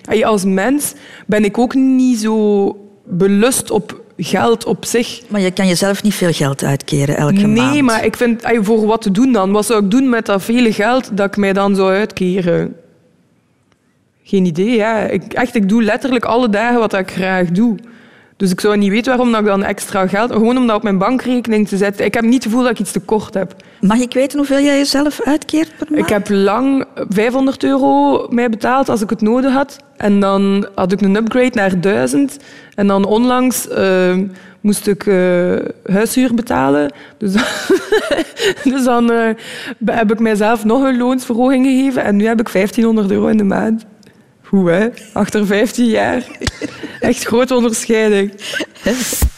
[0.04, 0.94] eh, als mens
[1.26, 5.20] ben ik ook niet zo belust op geld op zich.
[5.28, 7.72] Maar je kan jezelf niet veel geld uitkeren elke maand.
[7.72, 9.52] Nee, maar ik vind, ay, voor wat te doen dan?
[9.52, 12.76] Wat zou ik doen met dat vele geld dat ik mij dan zou uitkeren?
[14.22, 14.98] Geen idee, ja.
[14.98, 17.76] Ik, echt, ik doe letterlijk alle dagen wat ik graag doe.
[18.36, 20.32] Dus ik zou niet weten waarom dat ik dan extra geld...
[20.32, 22.04] Gewoon om dat op mijn bankrekening te zetten.
[22.04, 23.54] Ik heb niet het gevoel dat ik iets tekort heb.
[23.80, 26.02] Mag ik weten hoeveel jij jezelf uitkeert per maand?
[26.02, 29.76] Ik heb lang 500 euro mij betaald als ik het nodig had.
[29.96, 32.36] En dan had ik een upgrade naar 1000.
[32.74, 34.16] En dan onlangs eh,
[34.60, 36.92] moest ik eh, huishuur betalen.
[37.18, 37.32] Dus,
[38.72, 39.28] dus dan eh,
[39.84, 42.04] heb ik mijzelf nog een loonsverhoging gegeven.
[42.04, 43.84] En nu heb ik 1500 euro in de maand.
[44.48, 44.88] Hoe, hè?
[45.12, 46.26] Achter 15 jaar.
[47.00, 48.32] Echt grote onderscheiding.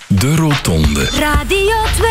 [0.06, 1.04] De Rotonde.
[1.04, 2.09] Radio 2.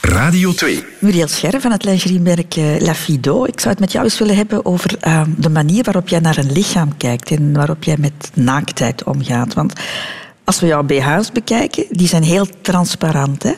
[0.00, 0.84] Radio 2.
[0.98, 3.44] Muriel Scherre van het lingeriemerk eh, La Fido.
[3.44, 6.38] Ik zou het met jou eens willen hebben over eh, de manier waarop jij naar
[6.38, 9.54] een lichaam kijkt en waarop jij met naaktheid omgaat.
[9.54, 9.72] Want
[10.44, 13.42] als we jouw BH's bekijken, die zijn heel transparant.
[13.42, 13.52] Hè?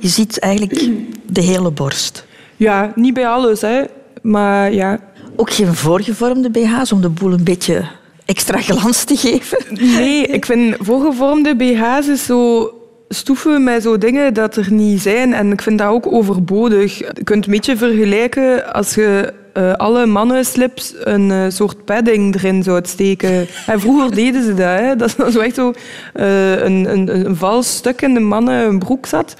[0.00, 0.88] Je ziet eigenlijk
[1.26, 2.26] de hele borst.
[2.56, 3.82] Ja, niet bij alles, hè.
[4.22, 5.00] Maar ja,
[5.36, 7.84] Ook geen voorgevormde BH's om de boel een beetje
[8.24, 9.58] extra glans te geven.
[9.70, 12.70] Nee, ik vind voorgevormde BH's zo
[13.08, 15.32] stoeven met zo dingen dat er niet zijn.
[15.32, 16.98] En ik vind dat ook overbodig.
[16.98, 22.62] Je kunt een beetje vergelijken als je eh, alle mannenslips een eh, soort padding erin
[22.62, 23.46] zou steken.
[23.66, 24.78] En vroeger deden ze dat.
[24.78, 24.96] Hè.
[24.96, 25.72] Dat zo echt zo
[26.12, 29.36] eh, een, een, een vals stuk in de mannen broek zat.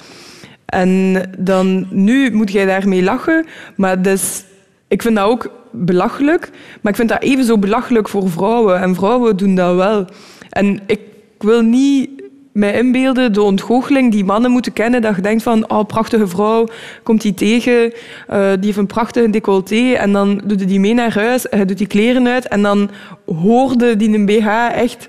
[0.65, 4.43] En dan, nu moet jij daarmee lachen, maar dus,
[4.87, 6.49] ik vind dat ook belachelijk.
[6.81, 8.81] Maar ik vind dat even zo belachelijk voor vrouwen.
[8.81, 10.05] En vrouwen doen dat wel.
[10.49, 10.99] En ik
[11.39, 12.09] wil niet
[12.55, 15.01] mij inbeelden de ontgoocheling die mannen moeten kennen.
[15.01, 16.67] Dat je denkt van, oh, prachtige vrouw,
[17.03, 17.93] komt die tegen,
[18.27, 19.93] eh, die heeft een prachtige decolleté.
[19.93, 22.47] En dan doet je die mee naar huis, hij doet die kleren uit.
[22.47, 22.89] En dan
[23.25, 25.05] hoorde die een BH echt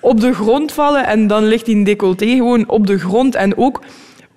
[0.00, 1.06] op de grond vallen.
[1.06, 3.34] En dan ligt die decolleté gewoon op de grond.
[3.34, 3.80] En ook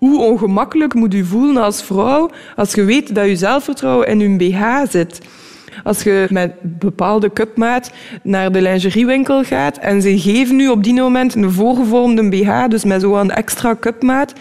[0.03, 4.35] hoe ongemakkelijk moet u voelen als vrouw als je weet dat je zelfvertrouwen in je
[4.37, 5.21] BH zit.
[5.83, 7.91] Als je met bepaalde cupmaat
[8.23, 12.83] naar de lingeriewinkel gaat en ze geven u op die moment een voorgevormde BH, dus
[12.83, 14.33] met zo'n extra cupmaat,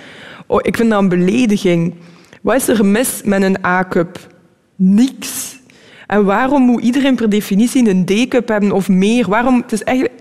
[0.47, 1.95] oh, ik vind dat een belediging.
[2.41, 4.19] Wat is er mis met een A-cup?
[4.77, 5.59] Niks.
[6.07, 9.29] En waarom moet iedereen per definitie een D-cup hebben of meer?
[9.29, 9.57] Waarom?
[9.57, 10.21] Het is eigenlijk,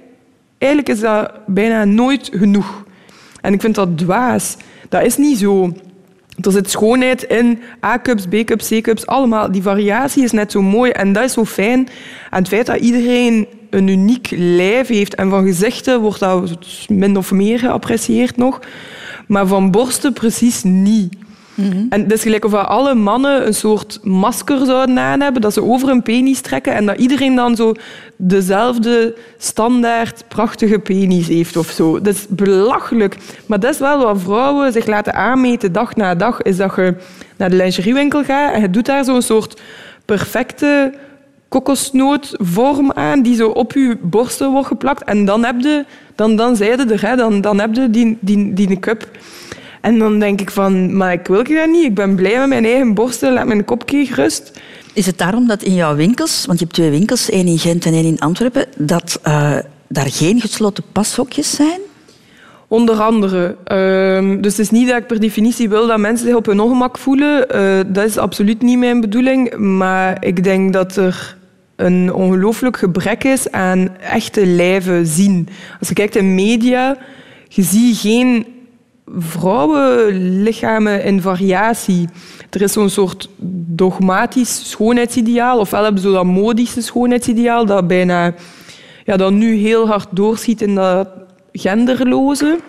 [0.57, 2.83] eigenlijk is dat bijna nooit genoeg.
[3.41, 4.57] En ik vind dat dwaas.
[4.91, 5.73] Dat is niet zo.
[6.41, 9.51] Er zit schoonheid in A-cups, B-cups, C-cups, allemaal.
[9.51, 11.87] Die variatie is net zo mooi en dat is zo fijn.
[12.29, 17.17] En het feit dat iedereen een uniek lijf heeft en van gezichten wordt dat min
[17.17, 18.59] of meer geapprecieerd nog,
[19.27, 21.15] maar van borsten precies niet.
[21.89, 25.63] En het is gelijk of alle mannen een soort masker zouden aan hebben, dat ze
[25.63, 27.73] over hun penis trekken en dat iedereen dan zo
[28.15, 32.01] dezelfde standaard prachtige penis heeft of zo.
[32.01, 33.17] Dat is belachelijk.
[33.45, 36.95] Maar dat is wel wat vrouwen zich laten aanmeten dag na dag, is dat je
[37.37, 39.61] naar de lingeriewinkel gaat en je doet daar zo'n soort
[40.05, 40.93] perfecte
[41.49, 45.03] kokosnootvorm aan die zo op je borsten wordt geplakt.
[45.03, 45.85] En dan heb je,
[46.15, 49.07] dan, dan zeiden er, dan, dan heb je die, die, die cup.
[49.81, 51.85] En dan denk ik van, maar ik wil dat niet.
[51.85, 54.51] Ik ben blij met mijn eigen borsten, laat mijn kopje gerust.
[54.93, 57.85] Is het daarom dat in jouw winkels, want je hebt twee winkels, één in Gent
[57.85, 59.57] en één in Antwerpen, dat eh,
[59.87, 61.79] daar geen gesloten pashokjes zijn?
[62.67, 63.55] Onder andere.
[63.63, 66.59] Ehm, dus het is niet dat ik per definitie wil dat mensen zich op hun
[66.59, 67.49] ongemak voelen.
[67.49, 69.55] Eh, dat is absoluut niet mijn bedoeling.
[69.57, 71.37] Maar ik denk dat er
[71.75, 75.47] een ongelooflijk gebrek is aan echte lijven zien.
[75.79, 76.97] Als je kijkt in media,
[77.47, 78.45] je ziet geen
[79.17, 82.09] vrouwenlichamen in variatie.
[82.49, 83.29] Er is zo'n soort
[83.65, 88.33] dogmatisch schoonheidsideaal, ofwel hebben ze dat modische schoonheidsideaal dat bijna
[89.05, 91.09] ja, dat nu heel hard doorschiet in dat
[91.51, 92.59] genderloze.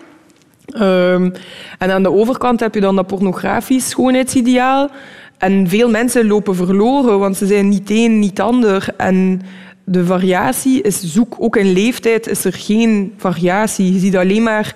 [0.65, 1.29] Ehm,
[1.77, 4.89] en aan de overkant heb je dan dat pornografisch schoonheidsideaal.
[5.37, 8.87] En veel mensen lopen verloren, want ze zijn niet een, niet ander.
[8.97, 9.41] En
[9.83, 11.35] de variatie is zoek.
[11.39, 13.93] Ook in leeftijd is er geen variatie.
[13.93, 14.75] Je ziet alleen maar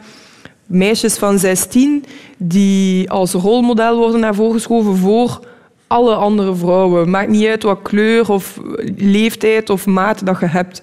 [0.68, 2.06] meisjes van 16
[2.38, 5.40] die als rolmodel worden naar voren geschoven voor
[5.88, 7.10] alle andere vrouwen.
[7.10, 8.60] Maakt niet uit wat kleur of
[8.98, 10.82] leeftijd of maat dat je hebt.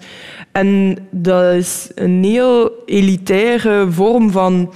[0.52, 4.72] En dat is een heel elitaire vorm van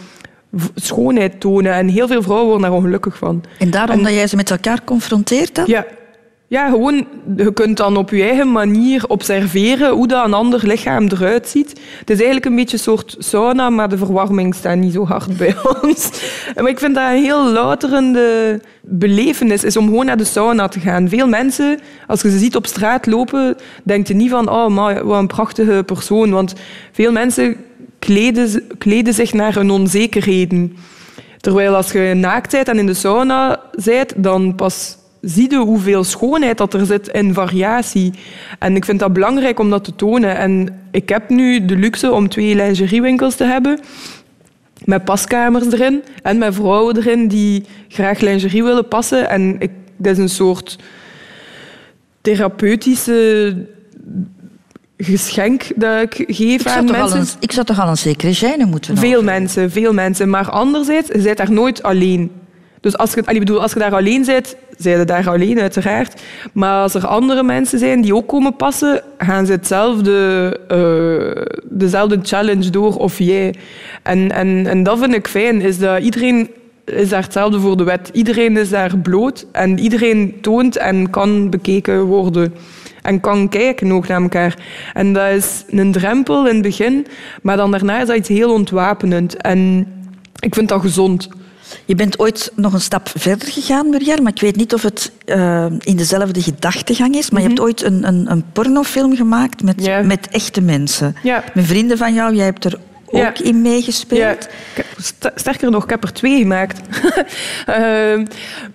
[0.74, 1.72] schoonheid tonen.
[1.72, 3.44] En heel veel vrouwen worden daar ongelukkig van.
[3.58, 5.64] En daarom dat jij ze met elkaar confronteert dan?
[5.66, 5.86] Ja.
[6.50, 11.08] Ja, gewoon, je kunt dan op je eigen manier observeren hoe dat een ander lichaam
[11.08, 11.68] eruit ziet.
[11.98, 15.36] Het is eigenlijk een beetje een soort sauna, maar de verwarming staat niet zo hard
[15.36, 16.10] bij ons.
[16.54, 20.80] Maar ik vind dat een heel louterende belevenis, is om gewoon naar de sauna te
[20.80, 21.08] gaan.
[21.08, 25.06] Veel mensen, als je ze ziet op straat lopen, denkt je niet van, oh, maar
[25.06, 26.30] wat een prachtige persoon.
[26.30, 26.54] Want
[26.92, 27.56] veel mensen
[27.98, 30.76] kleden, kleden zich naar hun onzekerheden.
[31.40, 36.04] Terwijl als je naakt bent en in de sauna bent, dan pas zie je hoeveel
[36.04, 38.12] schoonheid dat er zit in variatie.
[38.58, 40.36] En ik vind dat belangrijk om dat te tonen.
[40.36, 43.80] En ik heb nu de luxe om twee lingeriewinkels te hebben.
[44.84, 49.28] met paskamers erin en met vrouwen erin die graag lingerie willen passen.
[49.28, 50.78] En ik, dat is een soort
[52.20, 53.66] therapeutische
[54.96, 57.18] geschenk dat ik geef Ik aan mensen.
[57.20, 60.30] een, ik zou toch al een zekere gêne moeten Veel mensen, veel mensen.
[60.30, 62.30] Maar anderzijds, je bent daar nooit alleen.
[62.80, 66.22] Dus als je, bedoel, als je daar alleen bent, zijn je daar alleen uiteraard.
[66.52, 72.18] Maar als er andere mensen zijn die ook komen passen, gaan ze hetzelfde, eh, dezelfde
[72.22, 73.54] challenge door of jij.
[74.02, 76.50] En, en, en dat vind ik fijn, is dat iedereen
[76.84, 78.10] is daar hetzelfde voor de wet.
[78.12, 82.54] Iedereen is daar bloot en iedereen toont en kan bekeken worden.
[83.02, 84.56] En kan kijken ook naar elkaar.
[84.94, 87.06] En dat is een drempel in het begin,
[87.42, 89.36] maar dan daarna is dat iets heel ontwapenend.
[89.36, 89.86] En
[90.40, 91.28] ik vind dat gezond.
[91.84, 95.12] Je bent ooit nog een stap verder gegaan, Muriel, maar ik weet niet of het
[95.24, 97.30] eh, in dezelfde gedachtegang is.
[97.30, 100.06] Maar je hebt ooit een, een, een pornofilm gemaakt met, Mhm.
[100.06, 101.16] Met echte mensen.
[101.22, 101.44] Ja.
[101.54, 103.32] Met vrienden van jou, jij hebt er ook Ja.
[103.42, 104.48] in meegespeeld.
[105.20, 106.80] Ja, sterker nog, ik heb er twee gemaakt.
[107.66, 108.26] Ehm,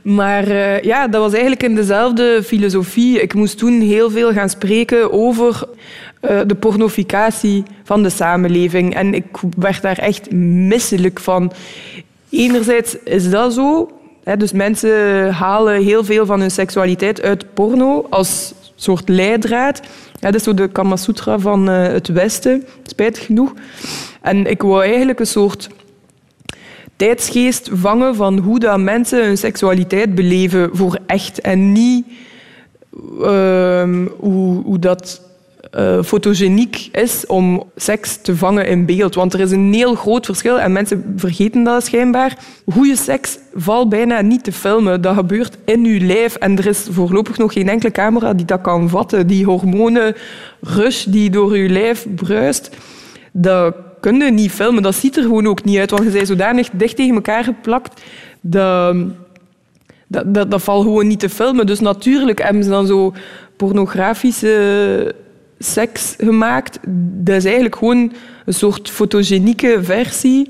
[0.01, 3.21] maar eh, ja, dat was eigenlijk in dezelfde filosofie.
[3.21, 5.63] Ik moest toen heel veel gaan spreken over
[6.21, 8.95] eh, de pornificatie van de samenleving.
[8.95, 9.25] En ik
[9.57, 11.51] werd daar echt misselijk van.
[12.33, 13.89] Enerzijds is dat zo.
[14.23, 19.81] Hè, dus mensen halen heel veel van hun seksualiteit uit porno als soort leidraad.
[20.19, 23.53] Ja, dat is zo de Kama Sutra van eh, het Westen, spijtig genoeg.
[24.21, 25.69] En ik wou eigenlijk een soort
[26.95, 32.05] tijdsgeest vangen van hoe dat mensen hun seksualiteit beleven voor echt en niet
[33.21, 35.21] ehm, hoe, hoe dat
[35.73, 39.15] eh, fotogeniek is om seks te vangen in beeld.
[39.15, 42.37] Want er is een heel groot verschil en mensen vergeten dat schijnbaar.
[42.65, 45.01] Goede seks valt bijna niet te filmen.
[45.01, 48.61] Dat gebeurt in uw lijf en er is voorlopig nog geen enkele camera die dat
[48.61, 49.27] kan vatten.
[49.27, 50.15] Die hormonen
[50.61, 52.69] rush die door uw lijf bruist,
[53.31, 54.83] dat kun je niet filmen.
[54.83, 58.01] Dat ziet er gewoon ook niet uit, want je bent zodanig dicht tegen elkaar geplakt.
[58.41, 58.95] Dat,
[60.07, 61.65] dat, dat, dat valt gewoon niet te filmen.
[61.65, 63.13] Dus natuurlijk hebben ze dan zo
[63.57, 65.15] pornografische
[65.65, 66.79] seks gemaakt.
[67.23, 68.11] Dat is eigenlijk gewoon
[68.45, 70.49] een soort fotogenieke versie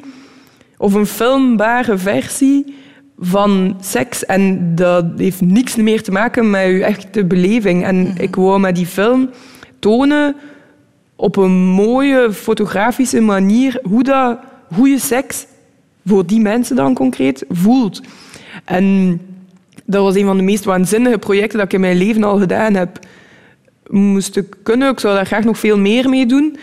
[0.77, 2.75] of een filmbare versie
[3.19, 4.25] van seks.
[4.25, 7.83] En dat heeft niks meer te maken met je echte beleving.
[7.83, 9.29] En ik wou met die film
[9.79, 10.35] tonen
[11.15, 14.37] op een mooie fotografische manier hoe dat
[14.73, 15.45] goede seks
[16.05, 18.01] voor die mensen dan concreet voelt.
[18.65, 19.19] En
[19.85, 22.73] dat was een van de meest waanzinnige projecten dat ik in mijn leven al gedaan
[22.73, 22.99] heb.
[23.93, 26.57] Moest ik kunnen, ik zou daar graag nog veel meer mee doen.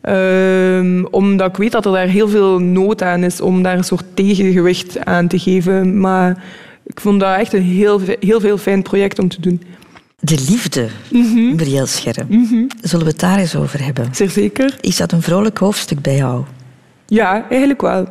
[0.00, 3.84] Ehm, omdat ik weet dat er daar heel veel nood aan is om daar een
[3.84, 6.00] soort tegengewicht aan te geven.
[6.00, 6.44] Maar
[6.84, 9.62] ik vond dat echt een heel, heel veel fijn project om te doen.
[10.20, 11.54] De liefde, Mhm.
[11.56, 12.26] Muriel Scherre.
[12.82, 14.08] Zullen we het daar eens over hebben?
[14.14, 14.76] Zeer zeker.
[14.80, 16.44] Is dat een vrolijk hoofdstuk bij jou?
[17.06, 18.06] Ja, eigenlijk wel.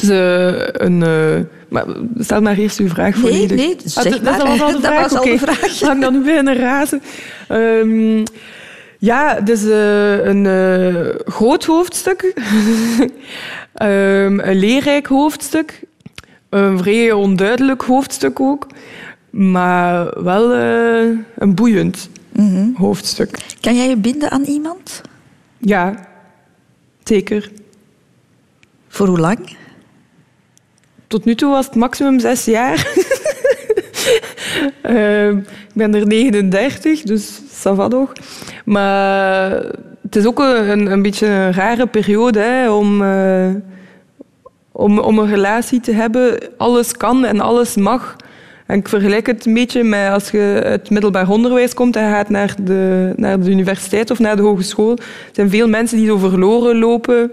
[0.00, 1.02] Het een...
[1.02, 1.84] eh, maar
[2.18, 3.56] stel maar eerst uw vraag Nee, volledig.
[3.56, 4.38] nee, zeg dat, maar.
[4.38, 5.02] dat was al de Dat vraag.
[5.10, 5.80] was al de vraag.
[5.94, 7.02] Ik dan nu beginnen razen?
[7.48, 8.24] Ehm,
[8.98, 12.20] ja, het is eh, een eh, groot hoofdstuk.
[13.74, 15.82] Ehm, een leerrijk hoofdstuk.
[16.48, 18.66] Een vrij onduidelijk hoofdstuk ook.
[19.30, 22.68] Maar wel een boeiend Mhm.
[22.74, 23.38] hoofdstuk.
[23.60, 25.00] Kan jij je binden aan iemand?
[25.58, 26.08] Ja,
[27.04, 27.50] zeker.
[28.88, 29.38] Voor hoe lang?
[31.08, 32.86] Tot nu toe was het maximum zes jaar.
[34.82, 38.12] Ehm, ik ben er 39, dus ça va nog.
[38.64, 39.50] Maar
[40.02, 43.48] het is ook een, een beetje een rare periode om, eh,
[44.72, 46.38] om, om een relatie te hebben.
[46.56, 48.16] Alles kan en alles mag.
[48.66, 52.28] En ik vergelijk het een beetje met als je uit middelbaar onderwijs komt en gaat
[52.28, 54.90] naar de, naar de universiteit of naar de hogeschool.
[54.90, 57.30] Er zijn veel mensen die zo verloren lopen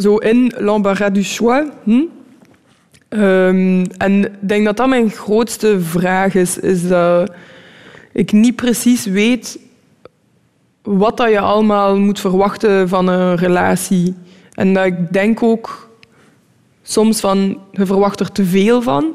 [0.00, 1.68] zo in l'embarras du choix.
[1.84, 2.02] Hm?
[3.08, 7.32] Ehm, en ik denk dat dat mijn grootste vraag is, is dat
[8.12, 9.58] ik niet precies weet
[10.82, 14.14] wat dat je allemaal moet verwachten van een relatie.
[14.54, 15.90] En dat ik denk ook
[16.82, 19.14] soms van, je verwacht er te veel van.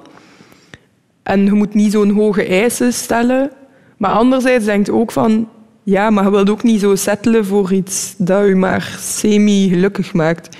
[1.24, 3.52] En je moet niet zo'n hoge eisen stellen.
[3.98, 5.50] Maar anderzijds denk je ook van,
[5.86, 10.58] ja, maar je wilt ook niet zo settelen voor iets dat je maar semi-gelukkig maakt.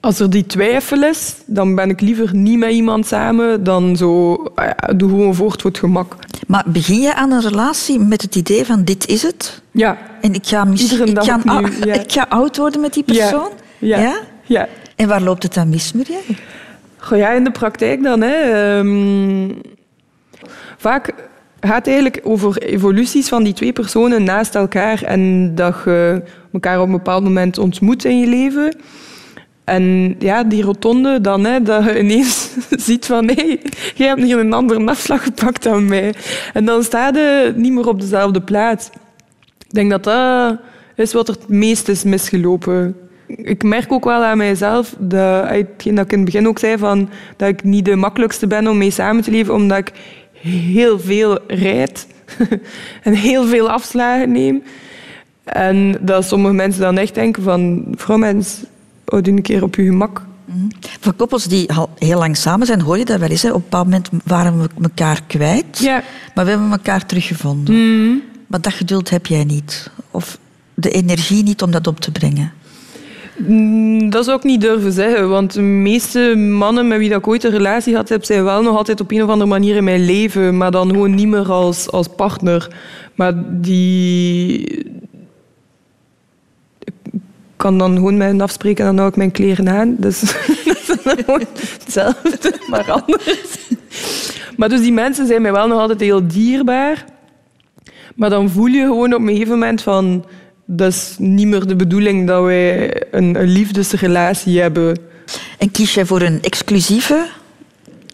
[0.00, 4.34] Als er die twijfel is, dan ben ik liever niet met iemand samen dan zo,
[4.54, 6.16] ah ja, doe gewoon voort voor het gemak.
[6.46, 9.62] Maar begin je aan een relatie met het idee van dit is het?
[9.70, 9.98] Ja.
[10.20, 11.94] En ik ga, mis- Iedere ik ga, opnieuw, ja.
[11.94, 13.48] ik ga oud worden met die persoon?
[13.78, 14.20] Ja.
[14.44, 14.68] ja.
[14.96, 16.20] En waar loopt het dan mis, Muriel?
[16.98, 18.20] Goh, ja, in de praktijk dan.
[18.20, 18.34] Hè.
[18.78, 19.50] Ehm,
[20.78, 21.14] vaak
[21.70, 26.86] gaat eigenlijk over evoluties van die twee personen naast elkaar en dat je elkaar op
[26.86, 28.76] een bepaald moment ontmoet in je leven.
[29.64, 32.56] En ja, die rotonde dan, hè, dat je ineens
[32.86, 33.60] ziet van hé, hey,
[33.94, 36.14] jij hebt hier een andere afslag gepakt dan mij.
[36.52, 38.90] En dan sta je niet meer op dezelfde plaats.
[39.58, 40.58] Ik denk dat dat
[40.96, 42.96] is wat er het meest is misgelopen.
[43.26, 46.78] Ik merk ook wel aan mijzelf, dat, hetgeen dat ik in het begin ook zei,
[46.78, 49.92] van, dat ik niet de makkelijkste ben om mee samen te leven, omdat ik
[50.42, 52.06] heel veel rijd
[53.02, 54.62] en heel veel afslagen neem.
[55.44, 58.58] En dat sommige mensen dan echt denken van, vrouwmens,
[59.04, 60.22] houd je een keer op je gemak.
[61.00, 63.42] Voor koppels die al heel lang samen zijn, hoor je dat wel eens.
[63.42, 63.48] Hè?
[63.48, 66.02] Op een bepaald moment waren we elkaar kwijt, Ja.
[66.34, 67.74] maar we hebben elkaar teruggevonden.
[67.74, 68.16] Mhm.
[68.46, 69.90] Maar dat geduld heb jij niet.
[70.10, 70.38] Of
[70.74, 72.52] de energie niet om dat op te brengen.
[73.36, 77.28] Mm, Dat zou ik niet durven zeggen, want de meeste mannen met wie dat ik
[77.28, 79.84] ooit een relatie had heb, zijn wel nog altijd op een of andere manier in
[79.84, 82.76] mijn leven, maar dan gewoon niet meer als, als partner.
[83.14, 84.66] Maar die...
[87.10, 89.96] Ik kan dan gewoon met hen afspreken en dan hou ik mijn kleren aan.
[89.98, 90.20] Dus
[90.64, 91.44] dat is dan gewoon
[91.80, 93.58] hetzelfde, maar anders.
[94.56, 97.04] Maar dus die mensen zijn mij wel nog altijd heel dierbaar.
[98.14, 100.24] Maar dan voel je gewoon op een gegeven moment van...
[100.64, 104.98] Dat is niet meer de bedoeling dat wij een, een liefdesrelatie hebben.
[105.58, 107.26] En kies jij voor een exclusieve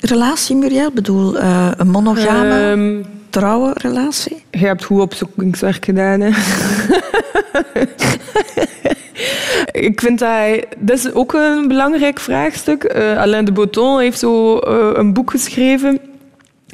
[0.00, 0.88] relatie, Muriel?
[0.88, 4.42] Ik bedoel, eh, een monogame, Ehm, trouwe relatie?
[4.50, 6.30] je hebt goed opzoekingswerk gedaan, hè?
[9.72, 10.66] Ik vind dat...
[10.78, 12.84] Dat is ook een belangrijk vraagstuk.
[12.84, 16.00] Eh, Alain de Botton heeft zo eh, een boek geschreven...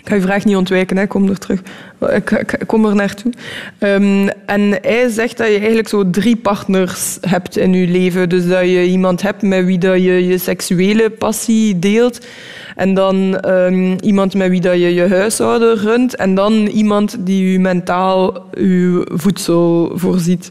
[0.05, 1.07] Ik ga je vraag niet ontwijken, hè.
[1.07, 1.61] kom er terug.
[2.11, 3.33] Ik, ik, kom er naartoe.
[3.79, 8.29] Ehm, en hij zegt dat je eigenlijk zo drie partners hebt in je leven.
[8.29, 12.27] Dus dat je iemand hebt met wie dat je je seksuele passie deelt.
[12.77, 16.17] En dan ehm, iemand met wie dat je je huishouden runt.
[16.17, 20.51] En dan iemand die je mentaal je voedsel voorziet.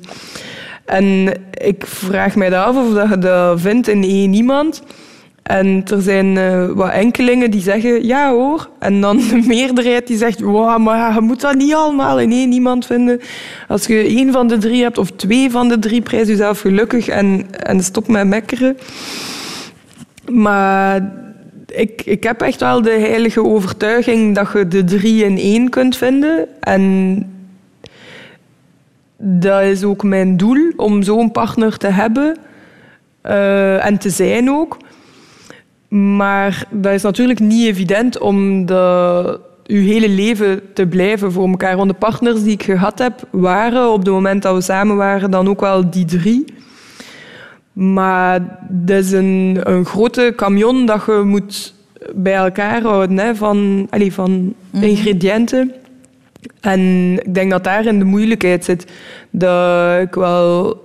[0.85, 4.83] En ik vraag mij af of dat je dat vindt in één iemand.
[5.43, 8.69] En er zijn eh, wat enkelingen die zeggen ja hoor.
[8.79, 12.51] En dan de meerderheid die zegt wow, maar je moet dat niet allemaal in één
[12.51, 13.21] iemand vinden.
[13.67, 17.07] Als je één van de drie hebt of twee van de drie, prijs jezelf gelukkig
[17.07, 18.77] en, en stop met mekkeren.
[20.31, 21.11] Maar
[21.67, 25.97] ik, ik heb echt wel de heilige overtuiging dat je de drie in één kunt
[25.97, 26.47] vinden.
[26.59, 27.15] En
[29.17, 32.37] dat is ook mijn doel, om zo'n partner te hebben
[33.21, 34.77] eh, en te zijn ook.
[35.93, 41.77] Maar dat is natuurlijk niet evident om de, je hele leven te blijven voor elkaar.
[41.77, 45.31] Want de partners die ik gehad heb, waren op het moment dat we samen waren
[45.31, 46.45] dan ook wel die drie.
[47.73, 51.73] Maar dat is een, een grote camion dat je moet
[52.15, 55.73] bij elkaar houden hè, van, allee, van ingrediënten.
[56.59, 56.79] En
[57.25, 58.91] ik denk dat daarin de moeilijkheid zit.
[59.29, 60.81] Dat ik wel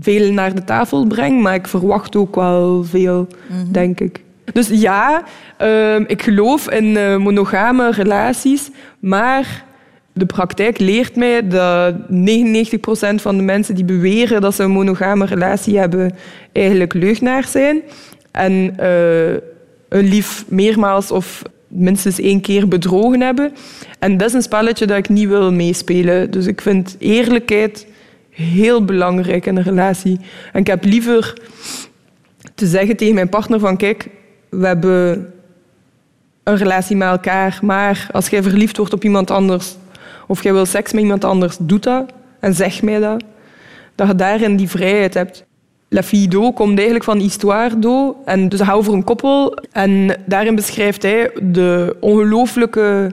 [0.00, 3.26] veel naar de tafel breng, maar ik verwacht ook wel veel,
[3.70, 4.24] denk ik.
[4.52, 5.22] Dus ja,
[5.56, 9.64] ehm, ik geloof in eh, monogame relaties, maar
[10.12, 15.24] de praktijk leert mij dat 99% van de mensen die beweren dat ze een monogame
[15.24, 16.14] relatie hebben,
[16.52, 17.82] eigenlijk leugenaars zijn.
[18.30, 19.32] En eh,
[19.88, 23.52] een lief meermaals of minstens één keer bedrogen hebben.
[23.98, 26.30] En dat is een spelletje dat ik niet wil meespelen.
[26.30, 27.86] Dus ik vind eerlijkheid
[28.30, 30.20] heel belangrijk in een relatie.
[30.52, 31.34] En ik heb liever
[32.54, 34.08] te zeggen tegen mijn partner van kijk,
[34.48, 35.32] we hebben
[36.42, 39.76] een relatie met elkaar, maar als jij verliefd wordt op iemand anders
[40.26, 43.24] of jij wil seks met iemand anders, doe dat en zeg mij dat.
[43.94, 45.44] Dat je daarin die vrijheid hebt.
[45.88, 48.14] La Fille komt eigenlijk van Histoire d'Eau.
[48.24, 49.58] En dus hou voor een koppel.
[49.72, 53.10] En daarin beschrijft hij de ongelooflijke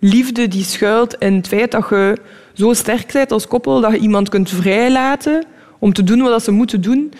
[0.00, 2.16] liefde die schuilt in het feit dat je
[2.52, 5.44] zo sterk bent als koppel dat je iemand kunt vrijlaten
[5.78, 7.12] om te doen wat ze moeten doen.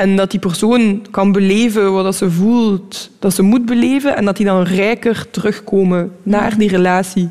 [0.00, 4.16] En dat die persoon kan beleven wat ze voelt, dat ze moet beleven.
[4.16, 7.28] En dat die dan rijker terugkomen naar die relatie.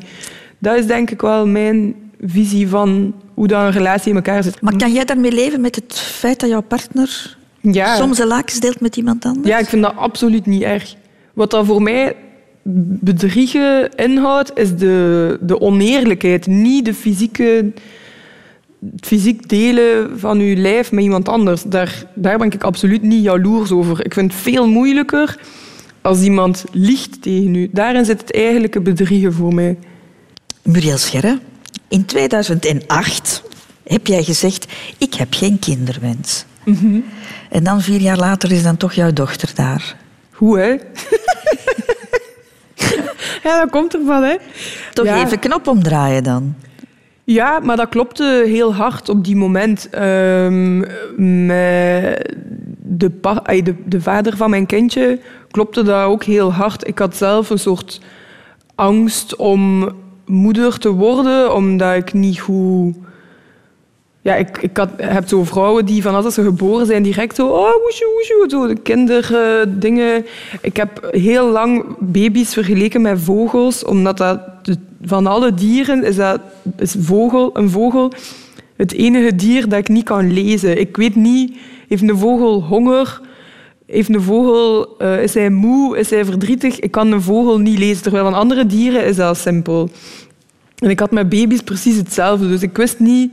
[0.58, 4.60] Dat is denk ik wel mijn visie van hoe dat een relatie in elkaar zit.
[4.60, 7.96] Maar kan jij daarmee leven met het feit dat jouw partner Ja.
[7.96, 9.48] soms de lakens deelt met iemand anders?
[9.48, 10.94] Ja, ik vind dat absoluut niet erg.
[11.34, 12.16] Wat dat voor mij
[13.00, 16.46] bedriegen inhoudt, is de, de oneerlijkheid.
[16.46, 17.72] Niet de fysieke,
[18.96, 21.62] het fysiek delen van je lijf met iemand anders.
[21.62, 24.04] Daar, daar ben ik absoluut niet jaloers over.
[24.04, 25.38] Ik vind het veel moeilijker
[26.02, 27.68] als iemand liegt tegen u.
[27.72, 29.78] Daarin zit het eigenlijke bedriegen voor mij.
[30.62, 31.38] Muriel Scherre,
[31.88, 33.42] in 2008
[33.86, 34.66] heb jij gezegd,
[34.98, 36.44] ik heb geen kinderwens.
[37.50, 39.96] En dan vier jaar later is dan toch jouw dochter daar.
[40.30, 40.74] Hoe, hè?
[43.42, 44.36] Ja, dat komt ervan, hè.
[44.92, 45.24] Toch Ja.
[45.24, 46.54] even knop omdraaien dan.
[47.24, 49.88] Ja, maar dat klopte heel hard op die moment.
[49.90, 49.98] Met
[52.76, 53.10] de,
[53.62, 56.88] de, de vader van mijn kindje klopte dat ook heel hard.
[56.88, 58.00] Ik had zelf een soort
[58.74, 59.90] angst om
[60.26, 62.96] moeder te worden, omdat ik niet goed...
[64.22, 67.48] Ja, ik, ik had, heb zo vrouwen die van als ze geboren zijn direct zo...
[67.48, 70.26] Oh, woesje, zo de kinderdingen.
[70.60, 74.40] Ik heb heel lang baby's vergeleken met vogels, omdat dat...
[75.04, 76.40] van alle dieren is, dat,
[76.78, 78.12] is vogel, een vogel
[78.80, 80.80] het enige dier dat ik niet kan lezen.
[80.80, 81.56] Ik weet niet,
[81.88, 83.20] heeft een vogel honger?
[83.86, 85.98] Heeft een vogel, eh, is hij moe?
[85.98, 86.80] Is hij verdrietig?
[86.80, 88.02] Ik kan een vogel niet lezen.
[88.02, 89.90] Terwijl van andere dieren is dat simpel.
[90.78, 92.48] En ik had met baby's precies hetzelfde.
[92.48, 93.32] Dus ik wist niet...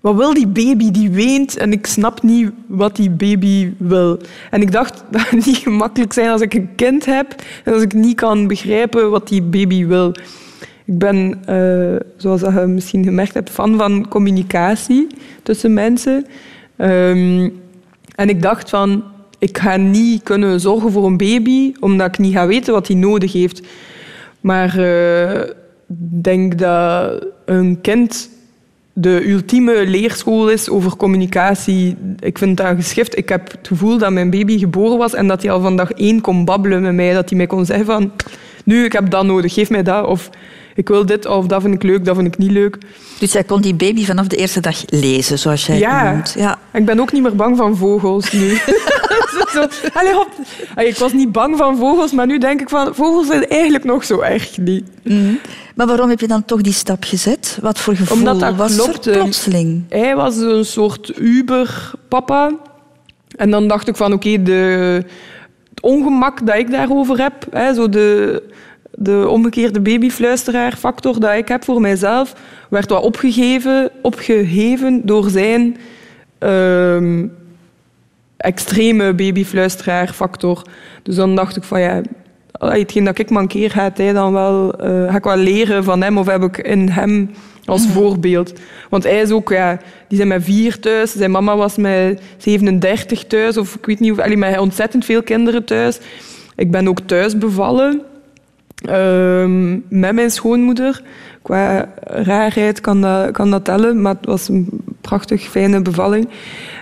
[0.00, 1.56] Wat wil die baby die weent?
[1.56, 4.18] En ik snap niet wat die baby wil.
[4.50, 7.34] En ik dacht dat het niet gemakkelijk zijn als ik een kind heb
[7.64, 10.12] en als ik niet kan begrijpen wat die baby wil.
[10.84, 15.06] Ik ben, eh, zoals je misschien gemerkt hebt, fan van communicatie
[15.42, 16.26] tussen mensen.
[16.76, 17.48] Ehm,
[18.14, 19.02] en ik dacht van,
[19.38, 22.96] ik ga niet kunnen zorgen voor een baby, omdat ik niet ga weten wat hij
[22.96, 23.62] nodig heeft.
[24.40, 25.40] Maar eh,
[25.88, 28.29] ik denk dat een kind
[29.00, 31.96] de ultieme leerschool is over communicatie.
[32.18, 33.18] Ik vind dat geschift.
[33.18, 35.92] Ik heb het gevoel dat mijn baby geboren was en dat hij al van dag
[35.92, 37.12] één kon babbelen met mij.
[37.12, 38.12] Dat hij mij kon zeggen van,
[38.64, 40.06] nu, ik heb dat nodig, geef mij dat.
[40.06, 40.30] Of
[40.74, 42.78] ik wil dit, of dat vind ik leuk, dat vind ik niet leuk.
[43.18, 46.12] Dus jij kon die baby vanaf de eerste dag lezen, zoals jij Ja.
[46.12, 46.34] noemt.
[46.38, 46.58] Ja.
[46.72, 48.48] Ik ben ook niet meer bang van vogels nu.
[49.54, 49.60] zo,
[50.12, 50.30] hop.
[50.74, 53.84] Allee, ik was niet bang van vogels, maar nu denk ik van, vogels zijn eigenlijk
[53.84, 54.84] nog zo erg niet.
[55.74, 57.58] Maar waarom heb je dan toch die stap gezet?
[57.62, 59.10] Wat voor gevoel Omdat dat was klopte.
[59.10, 59.84] er plotseling?
[59.88, 62.50] Hij was een soort Uber-papa.
[63.36, 65.04] En dan dacht ik van, oké, de
[65.82, 68.42] het ongemak dat ik daarover heb, hè, zo de,
[68.90, 72.34] de omgekeerde babyfluisteraar-factor dat ik heb voor mijzelf,
[72.70, 75.76] werd wat opgegeven, opgeheven door zijn
[76.38, 77.26] ehm,
[78.40, 80.62] extreme babyfluisteraar-factor.
[81.02, 82.02] Dus dan dacht ik van, ja,
[82.58, 86.18] hetgeen dat ik mankeer, gaat hij dan wel, eh, ga ik wel leren van hem
[86.18, 87.30] of heb ik in hem
[87.64, 88.52] als voorbeeld.
[88.90, 89.78] Want hij is ook, ja,
[90.08, 94.12] die zijn met vier thuis, zijn mama was met 37 thuis, of ik weet niet,
[94.12, 95.98] of, allee, met ontzettend veel kinderen thuis.
[96.56, 98.02] Ik ben ook thuis bevallen.
[98.84, 101.02] Ehm, met mijn schoonmoeder.
[101.42, 104.68] Qua raarheid kan dat, kan dat tellen, maar het was een
[105.00, 106.28] prachtig fijne bevalling.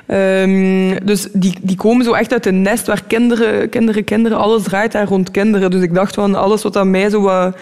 [0.07, 4.63] Ehm, dus die, die komen zo echt uit een nest waar kinderen, kinderen, kinderen, alles
[4.63, 5.71] draait daar rond kinderen.
[5.71, 7.57] Dus ik dacht van alles wat aan mij zo wat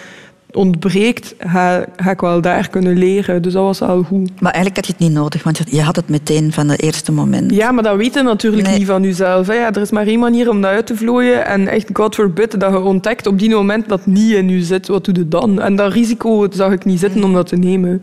[0.53, 3.43] ontbreekt, ga, ga ik wel daar kunnen leren.
[3.43, 4.41] Dus dat was al goed.
[4.41, 7.13] Maar eigenlijk had je het niet nodig, want je- had het meteen van het eerste
[7.13, 7.55] moment.
[7.55, 8.79] Ja, maar dat weet je natuurlijk Nee.
[8.79, 9.47] niet van jezelf.
[9.47, 9.55] Hè.
[9.55, 11.47] Ja, er is maar één manier om dat uit te vlooien.
[11.47, 14.63] En echt, God forbid, dat je ontdekt op die moment dat het niet in je
[14.63, 14.87] zit.
[14.89, 15.61] Wat doe je dan?
[15.61, 18.03] En dat risico zag ik niet zitten om dat te nemen.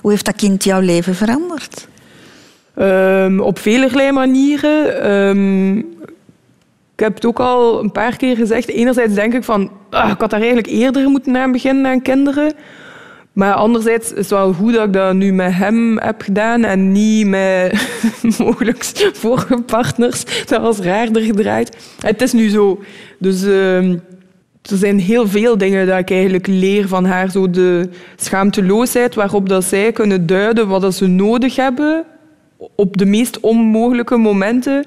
[0.00, 1.88] Hoe heeft dat kind jouw leven veranderd?
[2.74, 5.02] Ehm, op velerlei manieren.
[5.02, 5.82] Ehm,
[6.94, 8.68] ik heb het ook al een paar keer gezegd.
[8.68, 12.52] Enerzijds denk ik van, ah, ik had daar eigenlijk eerder moeten aan beginnen aan kinderen.
[13.32, 16.92] Maar anderzijds is het wel goed dat ik dat nu met hem heb gedaan en
[16.92, 17.88] niet met
[18.38, 20.46] mogelijk vorige partners.
[20.46, 21.76] Dat was raarder gedraaid.
[22.00, 22.82] Het is nu zo.
[23.18, 23.96] Dus ehm,
[24.62, 27.30] er zijn heel veel dingen dat ik eigenlijk leer van haar.
[27.30, 32.04] Zo de schaamteloosheid waarop dat zij kunnen duiden wat dat ze nodig hebben
[32.74, 34.84] op de meest onmogelijke momenten.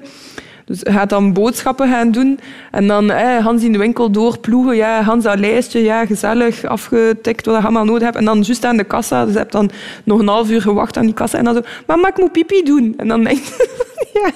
[0.68, 2.40] Dus hij gaat dan boodschappen gaan doen
[2.70, 4.76] en dan Hans in de winkel doorploegen.
[4.76, 8.16] Ja, Hans dat lijstje, ja, gezellig, afgetikt wat je allemaal nodig hebt.
[8.16, 9.70] En dan juist aan de kassa, dus je hebt dan
[10.04, 11.38] nog een half uur gewacht aan die kassa.
[11.38, 12.94] En dan zo, mama, ik moet pipi doen.
[12.96, 13.68] En dan denk je,
[14.22, 14.30] ja,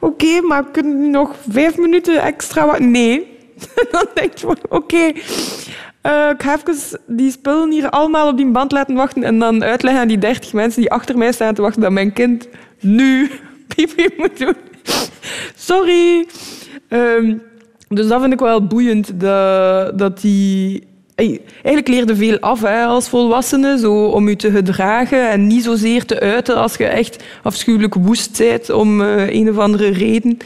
[0.00, 2.90] oké, maar kunnen we nog vijf minuten extra wachten?
[2.90, 3.30] Nee.
[3.90, 5.12] Dan denk je oké,
[6.00, 9.64] eh, ik ga even die spullen hier allemaal op die band laten wachten en dan
[9.64, 12.48] uitleggen aan die dertig mensen die achter mij staan te wachten dat mijn kind
[12.80, 13.30] nu
[13.74, 14.56] pipi moet doen.
[15.68, 16.26] Sorry.
[16.88, 17.36] Ehm,
[17.88, 20.90] dus dat vind ik wel boeiend, dat, dat die...
[21.14, 26.20] Eigenlijk leerde veel af als volwassene, zo, om je te gedragen en niet zozeer te
[26.20, 30.38] uiten als je echt afschuwelijk woest bent om eh, een of andere reden.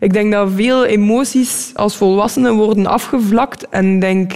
[0.00, 4.32] Ik denk dat veel emoties als volwassenen worden afgevlakt en denk...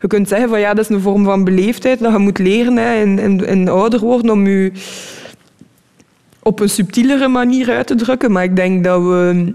[0.00, 2.76] Je kunt zeggen van ja, dat is een vorm van beleefdheid dat je moet leren
[2.76, 4.72] hè, en ouder worden om je
[6.44, 8.32] op een subtielere manier uit te drukken.
[8.32, 9.52] Maar ik denk dat we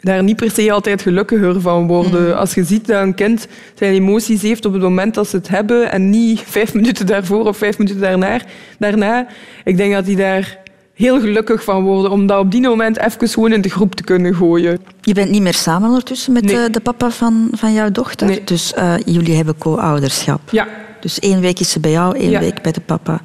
[0.00, 2.38] daar niet per se altijd gelukkiger van worden.
[2.38, 5.48] Als je ziet dat een kind zijn emoties heeft op het moment dat ze het
[5.48, 8.40] hebben en niet vijf minuten daarvoor of vijf minuten daarna.
[8.78, 9.26] daarna
[9.64, 10.58] ik denk dat hij daar
[10.94, 12.10] heel gelukkig van worden.
[12.10, 14.78] Om dat op die moment even gewoon in de groep te kunnen gooien.
[15.00, 16.56] Je bent niet meer samen ondertussen met Nee.
[16.64, 18.26] eh, de papa van, van jouw dochter.
[18.26, 18.44] Nee.
[18.44, 20.40] Dus eh, jullie hebben co-ouderschap.
[20.50, 20.66] Ja.
[21.00, 22.40] Dus één week is ze bij jou, één Ja.
[22.40, 23.20] week bij de papa.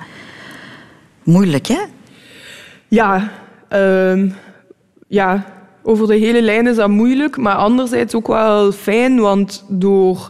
[1.24, 1.78] Moeilijk, hè?
[2.94, 3.32] Ja,
[3.68, 4.30] ehm,
[5.08, 5.46] ja,
[5.84, 10.28] over de hele lijn is dat moeilijk, maar anderzijds ook wel fijn, want door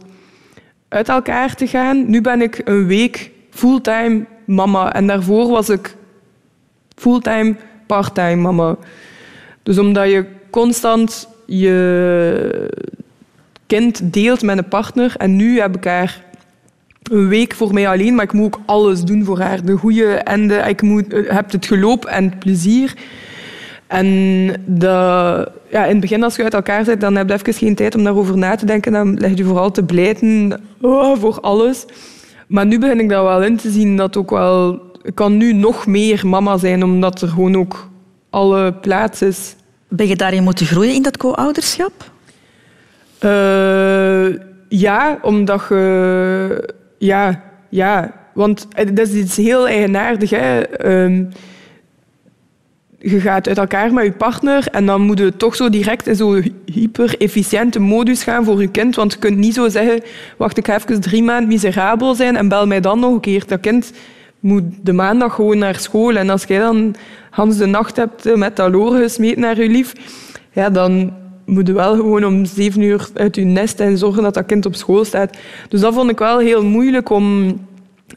[0.89, 5.95] uit elkaar te gaan, nu ben ik een week fulltime mama en daarvoor was ik
[6.95, 7.55] fulltime
[7.87, 8.75] parttime mama.
[9.63, 12.69] Dus omdat je constant je
[13.67, 16.23] kind deelt met een partner en nu heb ik haar
[17.11, 19.65] een week voor mij alleen, maar ik moet ook alles doen voor haar.
[19.65, 20.55] De goede en de...
[20.55, 22.93] Ik moet, eh, heb het geloop en het plezier.
[23.87, 24.05] En
[24.65, 24.89] de,
[25.69, 27.95] ja, in het begin, als je uit elkaar bent, dan heb je even geen tijd
[27.95, 28.91] om daarover na te denken.
[28.91, 31.85] Dan leg je vooral te blijten oh, voor alles.
[32.47, 34.81] Maar nu begin ik daar wel in te zien dat ook wel...
[35.01, 37.89] Ik kan nu nog meer mama zijn, omdat er gewoon ook
[38.29, 39.55] alle plaats is.
[39.87, 42.11] Ben je daarin moeten groeien in dat co-ouderschap?
[43.19, 44.25] Eh,
[44.67, 46.73] ja, omdat je...
[47.03, 48.13] Ja, ja.
[48.33, 50.29] Want dat is iets heel eigenaardig.
[50.29, 50.61] Hè.
[50.61, 51.23] Ehm,
[52.99, 56.15] je gaat uit elkaar met je partner en dan moet je toch zo direct in
[56.15, 58.95] zo'n hyper-efficiënte modus gaan voor je kind.
[58.95, 60.01] Want je kunt niet zo zeggen,
[60.37, 63.43] wacht, ik ga even drie maanden miserabel zijn en bel mij dan nog een keer.
[63.47, 63.93] Dat kind
[64.39, 66.15] moet de maandag gewoon naar school.
[66.15, 66.95] En als jij dan
[67.29, 69.93] Hans de nacht hebt met dat loren gesmeten naar je lief,
[70.51, 71.13] ja, dan
[71.45, 74.65] moet je wel gewoon om zeven uur uit je nest en zorgen dat dat kind
[74.65, 75.37] op school staat.
[75.69, 77.57] Dus dat vond ik wel heel moeilijk om